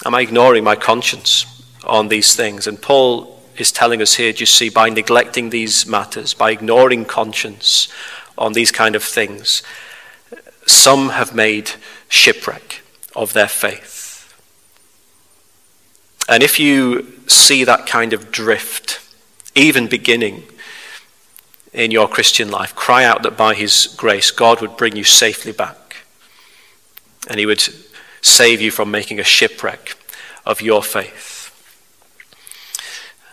Am 0.06 0.13
I 0.13 0.21
ignoring 0.21 0.63
my 0.63 0.75
conscience 0.75 1.45
on 1.86 2.10
these 2.10 2.36
things? 2.36 2.67
And 2.67 2.82
Paul 2.82 3.41
is 3.58 3.71
telling 3.71 4.01
us 4.01 4.15
here, 4.15 4.34
do 4.34 4.39
you 4.39 4.45
see, 4.45 4.69
by 4.69 4.89
neglecting 4.89 5.49
these 5.49 5.86
matters, 5.88 6.34
by 6.34 6.51
ignoring 6.51 7.06
conscience 7.06 7.88
on 8.38 8.53
these 8.53 8.71
kind 8.71 8.95
of 8.95 9.03
things, 9.03 9.63
some 10.65 11.10
have 11.10 11.36
made 11.36 11.71
shipwreck 12.10 12.82
of 13.15 13.34
their 13.34 13.47
faith. 13.47 13.92
And 16.29 16.41
if 16.41 16.59
you 16.59 17.13
see 17.27 17.63
that 17.63 17.86
kind 17.86 18.13
of 18.13 18.31
drift, 18.31 18.99
even 19.55 19.88
beginning 19.88 20.43
in 21.73 21.91
your 21.91 22.07
Christian 22.07 22.49
life, 22.49 22.75
cry 22.75 23.03
out 23.03 23.23
that 23.23 23.38
by 23.38 23.53
His 23.55 23.93
grace, 23.97 24.31
God 24.31 24.62
would 24.62 24.77
bring 24.77 24.95
you 24.95 25.03
safely 25.03 25.51
back. 25.51 25.97
And 27.27 27.39
He 27.39 27.45
would 27.45 27.63
save 28.21 28.62
you 28.62 28.71
from 28.71 28.89
making 28.91 29.19
a 29.19 29.23
shipwreck 29.23 29.97
of 30.45 30.62
your 30.62 30.81
faith. 30.81 31.49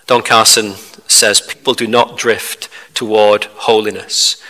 Don 0.06 0.22
Carson 0.22 0.74
says 1.06 1.40
people 1.40 1.74
do 1.74 1.86
not 1.86 2.18
drift 2.18 2.68
toward 2.94 3.44
holiness. 3.44 4.42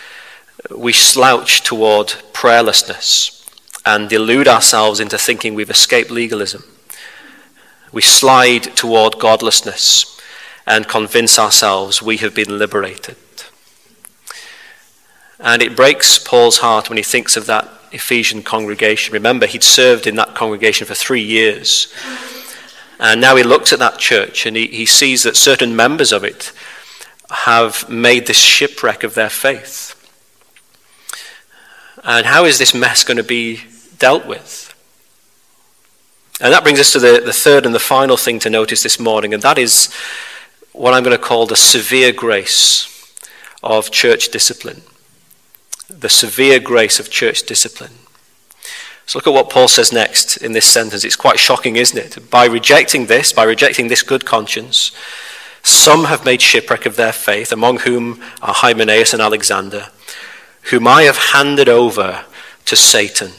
We 0.75 0.93
slouch 0.93 1.61
toward 1.61 2.07
prayerlessness 2.33 3.37
and 3.85 4.09
delude 4.09 4.47
ourselves 4.47 4.99
into 4.99 5.17
thinking 5.17 5.53
we've 5.53 5.69
escaped 5.69 6.09
legalism. 6.09 6.63
We 7.91 8.01
slide 8.01 8.63
toward 8.75 9.19
godlessness 9.19 10.19
and 10.65 10.87
convince 10.87 11.37
ourselves 11.37 12.01
we 12.01 12.17
have 12.17 12.33
been 12.33 12.57
liberated. 12.57 13.17
And 15.39 15.61
it 15.61 15.75
breaks 15.75 16.19
Paul's 16.19 16.59
heart 16.59 16.89
when 16.89 16.97
he 16.97 17.03
thinks 17.03 17.35
of 17.35 17.47
that 17.47 17.67
Ephesian 17.91 18.43
congregation. 18.43 19.13
Remember, 19.13 19.45
he'd 19.45 19.63
served 19.63 20.07
in 20.07 20.15
that 20.15 20.35
congregation 20.35 20.87
for 20.87 20.93
three 20.93 21.23
years. 21.23 21.93
And 22.99 23.19
now 23.19 23.35
he 23.35 23.43
looks 23.43 23.73
at 23.73 23.79
that 23.79 23.97
church 23.97 24.45
and 24.45 24.55
he, 24.55 24.67
he 24.67 24.85
sees 24.85 25.23
that 25.23 25.35
certain 25.35 25.75
members 25.75 26.11
of 26.11 26.23
it 26.23 26.53
have 27.29 27.89
made 27.89 28.27
this 28.27 28.37
shipwreck 28.37 29.03
of 29.03 29.15
their 29.15 29.29
faith. 29.29 29.97
And 32.03 32.25
how 32.25 32.45
is 32.45 32.59
this 32.59 32.73
mess 32.73 33.03
going 33.03 33.17
to 33.17 33.23
be 33.23 33.61
dealt 33.97 34.25
with? 34.25 34.70
And 36.41 36.51
that 36.53 36.63
brings 36.63 36.79
us 36.79 36.91
to 36.93 36.99
the, 36.99 37.21
the 37.23 37.31
third 37.31 37.67
and 37.67 37.75
the 37.75 37.79
final 37.79 38.17
thing 38.17 38.39
to 38.39 38.49
notice 38.49 38.81
this 38.81 38.99
morning, 38.99 39.31
and 39.31 39.43
that 39.43 39.59
is 39.59 39.93
what 40.71 40.91
I'm 40.91 41.03
going 41.03 41.15
to 41.15 41.23
call 41.23 41.45
the 41.45 41.55
severe 41.55 42.11
grace 42.11 43.13
of 43.61 43.91
church 43.91 44.29
discipline. 44.29 44.81
The 45.87 46.09
severe 46.09 46.59
grace 46.59 46.99
of 46.99 47.11
church 47.11 47.43
discipline. 47.43 47.91
So 49.05 49.19
look 49.19 49.27
at 49.27 49.33
what 49.33 49.51
Paul 49.51 49.67
says 49.67 49.93
next 49.93 50.37
in 50.37 50.53
this 50.53 50.65
sentence. 50.65 51.03
It's 51.03 51.15
quite 51.15 51.37
shocking, 51.37 51.75
isn't 51.75 51.97
it? 51.97 52.31
By 52.31 52.45
rejecting 52.45 53.05
this, 53.05 53.31
by 53.31 53.43
rejecting 53.43 53.87
this 53.87 54.01
good 54.01 54.25
conscience, 54.25 54.91
some 55.61 56.05
have 56.05 56.25
made 56.25 56.41
shipwreck 56.41 56.87
of 56.87 56.95
their 56.95 57.13
faith, 57.13 57.51
among 57.51 57.79
whom 57.79 58.19
are 58.41 58.55
Hymenaeus 58.55 59.13
and 59.13 59.21
Alexander, 59.21 59.89
whom 60.71 60.87
I 60.87 61.03
have 61.03 61.17
handed 61.17 61.69
over 61.69 62.25
to 62.65 62.75
Satan 62.75 63.33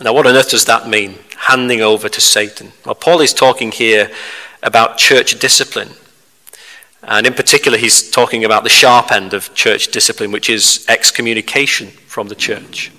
now, 0.00 0.12
what 0.12 0.26
on 0.26 0.36
earth 0.36 0.50
does 0.50 0.64
that 0.66 0.88
mean? 0.88 1.18
Handing 1.36 1.80
over 1.80 2.08
to 2.08 2.20
Satan. 2.20 2.72
Well, 2.86 2.94
Paul 2.94 3.20
is 3.20 3.34
talking 3.34 3.72
here 3.72 4.10
about 4.62 4.96
church 4.96 5.38
discipline. 5.40 5.90
And 7.02 7.26
in 7.26 7.34
particular, 7.34 7.78
he's 7.78 8.08
talking 8.08 8.44
about 8.44 8.62
the 8.62 8.70
sharp 8.70 9.10
end 9.10 9.34
of 9.34 9.52
church 9.54 9.88
discipline, 9.88 10.30
which 10.30 10.48
is 10.48 10.84
excommunication 10.88 11.88
from 11.88 12.28
the 12.28 12.36
church. 12.36 12.92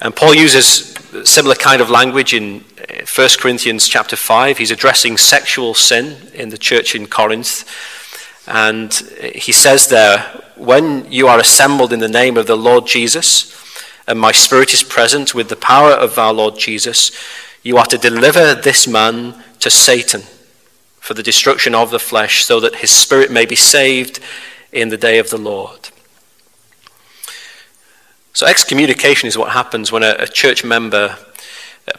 And 0.00 0.14
Paul 0.14 0.34
uses 0.34 0.94
similar 1.24 1.56
kind 1.56 1.80
of 1.80 1.90
language 1.90 2.32
in 2.32 2.64
eh, 2.88 3.04
1 3.12 3.28
Corinthians 3.40 3.88
chapter 3.88 4.14
5. 4.14 4.58
He's 4.58 4.70
addressing 4.70 5.16
sexual 5.16 5.74
sin 5.74 6.16
in 6.32 6.50
the 6.50 6.58
church 6.58 6.94
in 6.94 7.08
Corinth. 7.08 7.68
And 8.46 8.92
he 9.34 9.52
says 9.52 9.88
there, 9.88 10.18
when 10.56 11.10
you 11.10 11.26
are 11.26 11.40
assembled 11.40 11.92
in 11.92 11.98
the 11.98 12.08
name 12.08 12.36
of 12.36 12.46
the 12.46 12.56
Lord 12.56 12.86
Jesus, 12.86 13.57
and 14.08 14.18
my 14.18 14.32
spirit 14.32 14.72
is 14.72 14.82
present 14.82 15.34
with 15.34 15.50
the 15.50 15.56
power 15.56 15.90
of 15.92 16.18
our 16.18 16.32
Lord 16.32 16.58
Jesus, 16.58 17.12
you 17.62 17.76
are 17.76 17.84
to 17.84 17.98
deliver 17.98 18.54
this 18.54 18.88
man 18.88 19.44
to 19.60 19.68
Satan 19.68 20.22
for 20.98 21.12
the 21.12 21.22
destruction 21.22 21.74
of 21.74 21.90
the 21.90 21.98
flesh, 21.98 22.42
so 22.42 22.58
that 22.58 22.76
his 22.76 22.90
spirit 22.90 23.30
may 23.30 23.44
be 23.44 23.54
saved 23.54 24.18
in 24.72 24.88
the 24.88 24.96
day 24.96 25.18
of 25.18 25.28
the 25.28 25.36
Lord. 25.36 25.90
So, 28.32 28.46
excommunication 28.46 29.26
is 29.26 29.36
what 29.36 29.52
happens 29.52 29.92
when 29.92 30.02
a, 30.02 30.16
a 30.18 30.26
church 30.26 30.64
member 30.64 31.18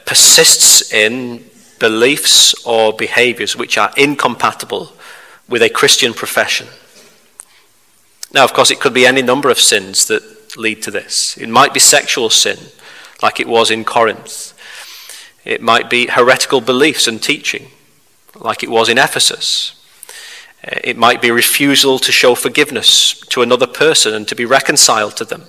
persists 0.05 0.91
in 0.91 1.45
beliefs 1.79 2.55
or 2.65 2.91
behaviors 2.91 3.55
which 3.55 3.77
are 3.77 3.91
incompatible 3.97 4.93
with 5.47 5.61
a 5.61 5.69
Christian 5.69 6.15
profession. 6.15 6.67
Now, 8.33 8.45
of 8.45 8.53
course, 8.53 8.71
it 8.71 8.79
could 8.79 8.93
be 8.95 9.05
any 9.05 9.21
number 9.21 9.49
of 9.49 9.59
sins 9.59 10.07
that 10.07 10.38
lead 10.57 10.81
to 10.83 10.91
this. 10.91 11.37
It 11.37 11.49
might 11.49 11.73
be 11.73 11.79
sexual 11.79 12.29
sin, 12.29 12.57
like 13.21 13.39
it 13.39 13.47
was 13.47 13.71
in 13.71 13.83
Corinth. 13.85 14.53
It 15.45 15.61
might 15.61 15.89
be 15.89 16.07
heretical 16.07 16.61
beliefs 16.61 17.07
and 17.07 17.21
teaching, 17.21 17.71
like 18.35 18.63
it 18.63 18.69
was 18.69 18.89
in 18.89 18.97
Ephesus. 18.97 19.75
It 20.63 20.97
might 20.97 21.21
be 21.21 21.31
refusal 21.31 21.99
to 21.99 22.11
show 22.11 22.35
forgiveness 22.35 23.19
to 23.29 23.41
another 23.41 23.67
person 23.67 24.13
and 24.13 24.27
to 24.27 24.35
be 24.35 24.45
reconciled 24.45 25.15
to 25.17 25.25
them. 25.25 25.45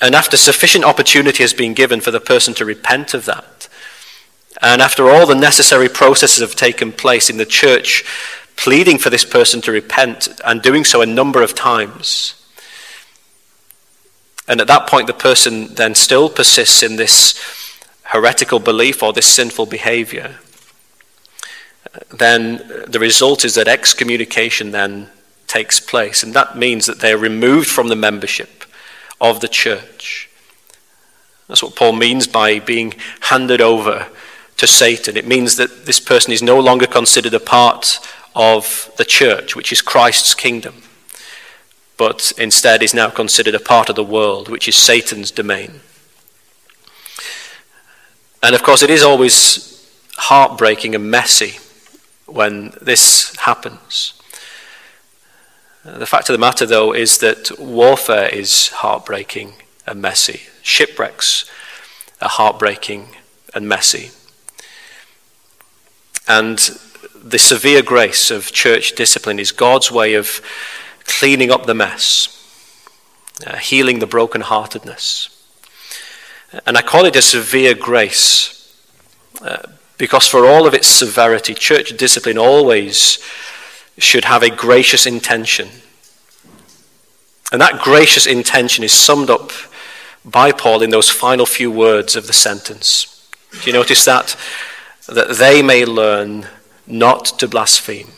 And 0.00 0.16
after 0.16 0.36
sufficient 0.36 0.84
opportunity 0.84 1.44
has 1.44 1.54
been 1.54 1.74
given 1.74 2.00
for 2.00 2.10
the 2.10 2.20
person 2.20 2.54
to 2.54 2.64
repent 2.64 3.14
of 3.14 3.24
that, 3.26 3.68
and 4.60 4.82
after 4.82 5.08
all 5.08 5.26
the 5.26 5.34
necessary 5.34 5.88
processes 5.88 6.40
have 6.40 6.56
taken 6.56 6.92
place 6.92 7.30
in 7.30 7.36
the 7.36 7.46
church, 7.46 8.04
pleading 8.56 8.98
for 8.98 9.10
this 9.10 9.24
person 9.24 9.60
to 9.62 9.72
repent 9.72 10.28
and 10.44 10.60
doing 10.60 10.84
so 10.84 11.00
a 11.02 11.06
number 11.06 11.42
of 11.42 11.54
times, 11.54 12.34
and 14.52 14.60
at 14.60 14.66
that 14.66 14.86
point, 14.86 15.06
the 15.06 15.14
person 15.14 15.68
then 15.76 15.94
still 15.94 16.28
persists 16.28 16.82
in 16.82 16.96
this 16.96 17.40
heretical 18.02 18.58
belief 18.58 19.02
or 19.02 19.14
this 19.14 19.24
sinful 19.24 19.64
behavior. 19.64 20.36
Then 22.10 22.58
the 22.86 22.98
result 23.00 23.46
is 23.46 23.54
that 23.54 23.66
excommunication 23.66 24.70
then 24.70 25.08
takes 25.46 25.80
place. 25.80 26.22
And 26.22 26.34
that 26.34 26.54
means 26.54 26.84
that 26.84 27.00
they 27.00 27.14
are 27.14 27.18
removed 27.18 27.70
from 27.70 27.88
the 27.88 27.96
membership 27.96 28.64
of 29.22 29.40
the 29.40 29.48
church. 29.48 30.28
That's 31.48 31.62
what 31.62 31.74
Paul 31.74 31.94
means 31.94 32.26
by 32.26 32.58
being 32.58 32.92
handed 33.20 33.62
over 33.62 34.08
to 34.58 34.66
Satan. 34.66 35.16
It 35.16 35.26
means 35.26 35.56
that 35.56 35.86
this 35.86 35.98
person 35.98 36.30
is 36.30 36.42
no 36.42 36.60
longer 36.60 36.86
considered 36.86 37.32
a 37.32 37.40
part 37.40 38.06
of 38.36 38.92
the 38.98 39.06
church, 39.06 39.56
which 39.56 39.72
is 39.72 39.80
Christ's 39.80 40.34
kingdom 40.34 40.82
but 41.96 42.32
instead 42.38 42.82
is 42.82 42.94
now 42.94 43.10
considered 43.10 43.54
a 43.54 43.60
part 43.60 43.88
of 43.88 43.96
the 43.96 44.04
world, 44.04 44.48
which 44.48 44.68
is 44.68 44.76
Satan's 44.76 45.30
domain. 45.30 45.80
And 48.42 48.54
of 48.54 48.62
course, 48.62 48.82
it 48.82 48.90
is 48.90 49.02
always 49.02 49.88
heartbreaking 50.16 50.94
and 50.94 51.10
messy 51.10 51.58
when 52.26 52.72
this 52.80 53.36
happens. 53.36 54.14
The 55.84 56.06
fact 56.06 56.28
of 56.28 56.34
the 56.34 56.38
matter, 56.38 56.64
though, 56.64 56.92
is 56.92 57.18
that 57.18 57.58
warfare 57.58 58.28
is 58.28 58.68
heartbreaking 58.68 59.54
and 59.86 60.00
messy. 60.00 60.42
Shipwrecks 60.62 61.50
are 62.20 62.28
heartbreaking 62.28 63.08
and 63.54 63.68
messy. 63.68 64.10
And 66.28 66.58
the 67.22 67.38
severe 67.38 67.82
grace 67.82 68.30
of 68.30 68.52
church 68.52 68.92
discipline 68.92 69.38
is 69.38 69.52
God's 69.52 69.90
way 69.90 70.14
of 70.14 70.40
cleaning 71.04 71.50
up 71.50 71.66
the 71.66 71.74
mess, 71.74 72.28
uh, 73.46 73.56
healing 73.56 73.98
the 73.98 74.06
brokenheartedness. 74.06 75.28
And 76.66 76.76
I 76.76 76.82
call 76.82 77.06
it 77.06 77.16
a 77.16 77.22
severe 77.22 77.74
grace 77.74 78.76
uh, 79.40 79.62
because, 79.98 80.28
for 80.28 80.44
all 80.44 80.66
of 80.66 80.74
its 80.74 80.86
severity, 80.86 81.54
church 81.54 81.96
discipline 81.96 82.38
always 82.38 83.18
should 83.98 84.24
have 84.24 84.42
a 84.42 84.50
gracious 84.50 85.06
intention. 85.06 85.68
And 87.52 87.60
that 87.60 87.80
gracious 87.80 88.26
intention 88.26 88.84
is 88.84 88.92
summed 88.92 89.30
up 89.30 89.52
by 90.24 90.52
Paul 90.52 90.82
in 90.82 90.90
those 90.90 91.10
final 91.10 91.46
few 91.46 91.70
words 91.70 92.16
of 92.16 92.26
the 92.26 92.32
sentence. 92.32 93.28
Do 93.50 93.70
you 93.70 93.72
notice 93.72 94.04
that? 94.04 94.36
That 95.06 95.36
they 95.36 95.62
may 95.62 95.84
learn 95.84 96.46
not 96.86 97.24
to 97.38 97.48
blaspheme. 97.48 98.08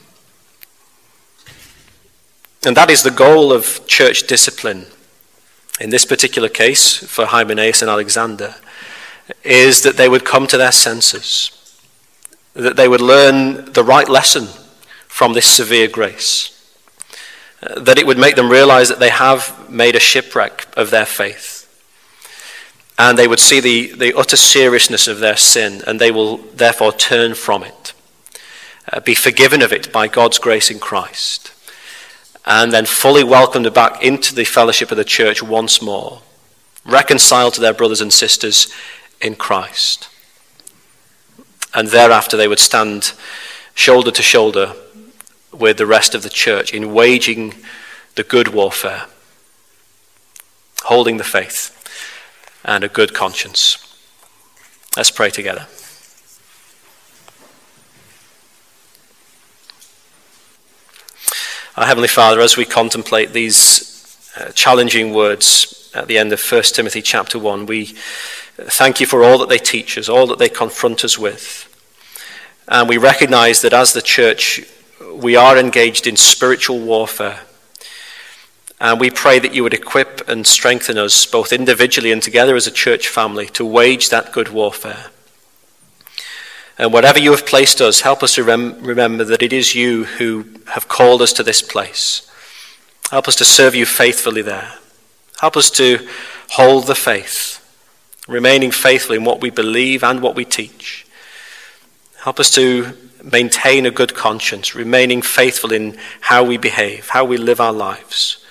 And 2.66 2.76
that 2.76 2.90
is 2.90 3.02
the 3.02 3.10
goal 3.10 3.52
of 3.52 3.86
church 3.86 4.26
discipline. 4.26 4.86
In 5.80 5.90
this 5.90 6.04
particular 6.04 6.48
case, 6.48 6.96
for 6.96 7.26
Hymenaeus 7.26 7.82
and 7.82 7.90
Alexander, 7.90 8.54
is 9.42 9.82
that 9.82 9.96
they 9.96 10.08
would 10.08 10.24
come 10.24 10.46
to 10.46 10.56
their 10.56 10.72
senses, 10.72 11.50
that 12.54 12.76
they 12.76 12.88
would 12.88 13.00
learn 13.00 13.72
the 13.72 13.84
right 13.84 14.08
lesson 14.08 14.46
from 15.08 15.32
this 15.32 15.46
severe 15.46 15.88
grace, 15.88 16.50
that 17.76 17.98
it 17.98 18.06
would 18.06 18.18
make 18.18 18.36
them 18.36 18.50
realize 18.50 18.88
that 18.88 19.00
they 19.00 19.10
have 19.10 19.70
made 19.70 19.96
a 19.96 20.00
shipwreck 20.00 20.66
of 20.76 20.90
their 20.90 21.06
faith 21.06 21.54
and 22.98 23.18
they 23.18 23.28
would 23.28 23.40
see 23.40 23.60
the, 23.60 23.92
the 23.92 24.16
utter 24.16 24.36
seriousness 24.36 25.08
of 25.08 25.18
their 25.18 25.36
sin, 25.36 25.82
and 25.86 26.00
they 26.00 26.10
will 26.10 26.38
therefore 26.38 26.92
turn 26.92 27.34
from 27.34 27.64
it, 27.64 27.92
uh, 28.92 29.00
be 29.00 29.14
forgiven 29.14 29.62
of 29.62 29.72
it 29.72 29.92
by 29.92 30.06
God's 30.06 30.38
grace 30.38 30.70
in 30.70 30.78
Christ, 30.78 31.52
and 32.46 32.72
then 32.72 32.86
fully 32.86 33.24
welcomed 33.24 33.72
back 33.72 34.02
into 34.02 34.34
the 34.34 34.44
fellowship 34.44 34.90
of 34.90 34.96
the 34.96 35.04
church 35.04 35.42
once 35.42 35.80
more, 35.80 36.20
reconciled 36.84 37.54
to 37.54 37.60
their 37.60 37.72
brothers 37.72 38.00
and 38.00 38.12
sisters 38.12 38.72
in 39.20 39.34
Christ. 39.34 40.08
And 41.72 41.88
thereafter 41.88 42.36
they 42.36 42.48
would 42.48 42.58
stand 42.58 43.12
shoulder 43.74 44.10
to 44.10 44.22
shoulder 44.22 44.74
with 45.52 45.78
the 45.78 45.86
rest 45.86 46.14
of 46.14 46.22
the 46.22 46.30
church 46.30 46.72
in 46.72 46.92
waging 46.92 47.54
the 48.14 48.22
good 48.22 48.48
warfare, 48.48 49.06
holding 50.82 51.16
the 51.16 51.24
faith 51.24 51.70
and 52.64 52.84
a 52.84 52.88
good 52.88 53.14
conscience. 53.14 53.78
Let's 54.96 55.10
pray 55.10 55.30
together. 55.30 55.66
Our 61.76 61.86
Heavenly 61.86 62.06
Father, 62.06 62.40
as 62.40 62.56
we 62.56 62.66
contemplate 62.66 63.32
these 63.32 64.30
uh, 64.38 64.52
challenging 64.52 65.12
words 65.12 65.90
at 65.92 66.06
the 66.06 66.18
end 66.18 66.32
of 66.32 66.40
1 66.40 66.62
Timothy 66.62 67.02
chapter 67.02 67.36
1, 67.36 67.66
we 67.66 67.96
thank 68.56 69.00
you 69.00 69.06
for 69.06 69.24
all 69.24 69.38
that 69.38 69.48
they 69.48 69.58
teach 69.58 69.98
us, 69.98 70.08
all 70.08 70.28
that 70.28 70.38
they 70.38 70.48
confront 70.48 71.04
us 71.04 71.18
with. 71.18 71.68
And 72.68 72.88
we 72.88 72.96
recognize 72.96 73.60
that 73.62 73.72
as 73.72 73.92
the 73.92 74.02
church, 74.02 74.64
we 75.12 75.34
are 75.34 75.58
engaged 75.58 76.06
in 76.06 76.14
spiritual 76.14 76.78
warfare. 76.78 77.40
And 78.80 79.00
we 79.00 79.10
pray 79.10 79.40
that 79.40 79.52
you 79.52 79.64
would 79.64 79.74
equip 79.74 80.28
and 80.28 80.46
strengthen 80.46 80.96
us, 80.96 81.26
both 81.26 81.52
individually 81.52 82.12
and 82.12 82.22
together 82.22 82.54
as 82.54 82.68
a 82.68 82.70
church 82.70 83.08
family, 83.08 83.46
to 83.46 83.64
wage 83.64 84.10
that 84.10 84.30
good 84.30 84.50
warfare. 84.50 85.06
And 86.76 86.92
whatever 86.92 87.18
you 87.18 87.30
have 87.30 87.46
placed 87.46 87.80
us, 87.80 88.00
help 88.00 88.22
us 88.22 88.34
to 88.34 88.44
rem- 88.44 88.82
remember 88.82 89.24
that 89.24 89.42
it 89.42 89.52
is 89.52 89.74
you 89.74 90.04
who 90.04 90.46
have 90.66 90.88
called 90.88 91.22
us 91.22 91.32
to 91.34 91.42
this 91.42 91.62
place. 91.62 92.30
Help 93.10 93.28
us 93.28 93.36
to 93.36 93.44
serve 93.44 93.74
you 93.74 93.86
faithfully 93.86 94.42
there. 94.42 94.74
Help 95.38 95.56
us 95.56 95.70
to 95.72 96.06
hold 96.50 96.86
the 96.86 96.94
faith, 96.94 97.60
remaining 98.26 98.70
faithful 98.70 99.14
in 99.14 99.24
what 99.24 99.40
we 99.40 99.50
believe 99.50 100.02
and 100.02 100.20
what 100.20 100.34
we 100.34 100.44
teach. 100.44 101.06
Help 102.22 102.40
us 102.40 102.50
to 102.54 102.96
maintain 103.22 103.86
a 103.86 103.90
good 103.90 104.14
conscience, 104.14 104.74
remaining 104.74 105.22
faithful 105.22 105.72
in 105.72 105.96
how 106.20 106.42
we 106.42 106.56
behave, 106.56 107.08
how 107.08 107.24
we 107.24 107.36
live 107.36 107.60
our 107.60 107.72
lives. 107.72 108.44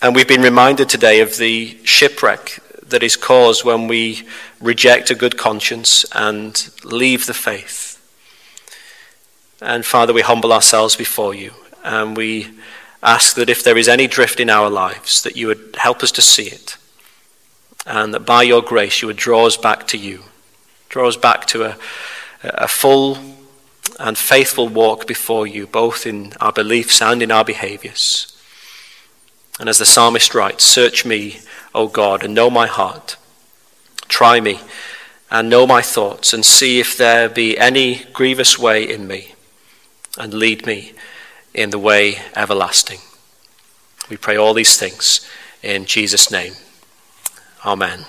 And 0.00 0.14
we've 0.14 0.28
been 0.28 0.42
reminded 0.42 0.88
today 0.88 1.20
of 1.20 1.36
the 1.36 1.76
shipwreck 1.84 2.60
that 2.90 3.02
is 3.02 3.16
caused 3.16 3.64
when 3.64 3.88
we 3.88 4.26
reject 4.60 5.10
a 5.10 5.14
good 5.14 5.36
conscience 5.36 6.04
and 6.12 6.70
leave 6.84 7.26
the 7.26 7.34
faith. 7.34 7.94
And 9.60 9.84
Father, 9.84 10.12
we 10.12 10.22
humble 10.22 10.52
ourselves 10.52 10.96
before 10.96 11.34
you 11.34 11.52
and 11.84 12.16
we 12.16 12.48
ask 13.02 13.36
that 13.36 13.48
if 13.48 13.62
there 13.62 13.78
is 13.78 13.88
any 13.88 14.06
drift 14.06 14.40
in 14.40 14.50
our 14.50 14.68
lives, 14.68 15.22
that 15.22 15.36
you 15.36 15.46
would 15.46 15.76
help 15.78 16.02
us 16.02 16.12
to 16.12 16.22
see 16.22 16.48
it. 16.48 16.76
And 17.86 18.12
that 18.12 18.26
by 18.26 18.42
your 18.42 18.62
grace 18.62 19.00
you 19.00 19.08
would 19.08 19.16
draw 19.16 19.46
us 19.46 19.56
back 19.56 19.86
to 19.88 19.96
you, 19.96 20.24
draw 20.88 21.08
us 21.08 21.16
back 21.16 21.46
to 21.46 21.64
a, 21.64 21.76
a 22.42 22.68
full 22.68 23.18
and 23.98 24.18
faithful 24.18 24.68
walk 24.68 25.06
before 25.06 25.46
you, 25.46 25.66
both 25.66 26.06
in 26.06 26.32
our 26.40 26.52
beliefs 26.52 27.00
and 27.00 27.22
in 27.22 27.30
our 27.30 27.44
behaviors. 27.44 28.34
And 29.58 29.68
as 29.68 29.78
the 29.78 29.86
psalmist 29.86 30.34
writes, 30.34 30.64
Search 30.64 31.04
me, 31.04 31.40
O 31.78 31.86
God, 31.86 32.24
and 32.24 32.34
know 32.34 32.50
my 32.50 32.66
heart. 32.66 33.16
Try 34.08 34.40
me 34.40 34.58
and 35.30 35.48
know 35.48 35.64
my 35.64 35.80
thoughts, 35.80 36.34
and 36.34 36.44
see 36.44 36.80
if 36.80 36.96
there 36.96 37.28
be 37.28 37.56
any 37.56 38.04
grievous 38.12 38.58
way 38.58 38.82
in 38.82 39.06
me, 39.06 39.34
and 40.18 40.34
lead 40.34 40.66
me 40.66 40.92
in 41.54 41.70
the 41.70 41.78
way 41.78 42.18
everlasting. 42.34 42.98
We 44.10 44.16
pray 44.16 44.36
all 44.36 44.54
these 44.54 44.76
things 44.76 45.24
in 45.62 45.84
Jesus' 45.84 46.32
name. 46.32 46.54
Amen. 47.64 48.06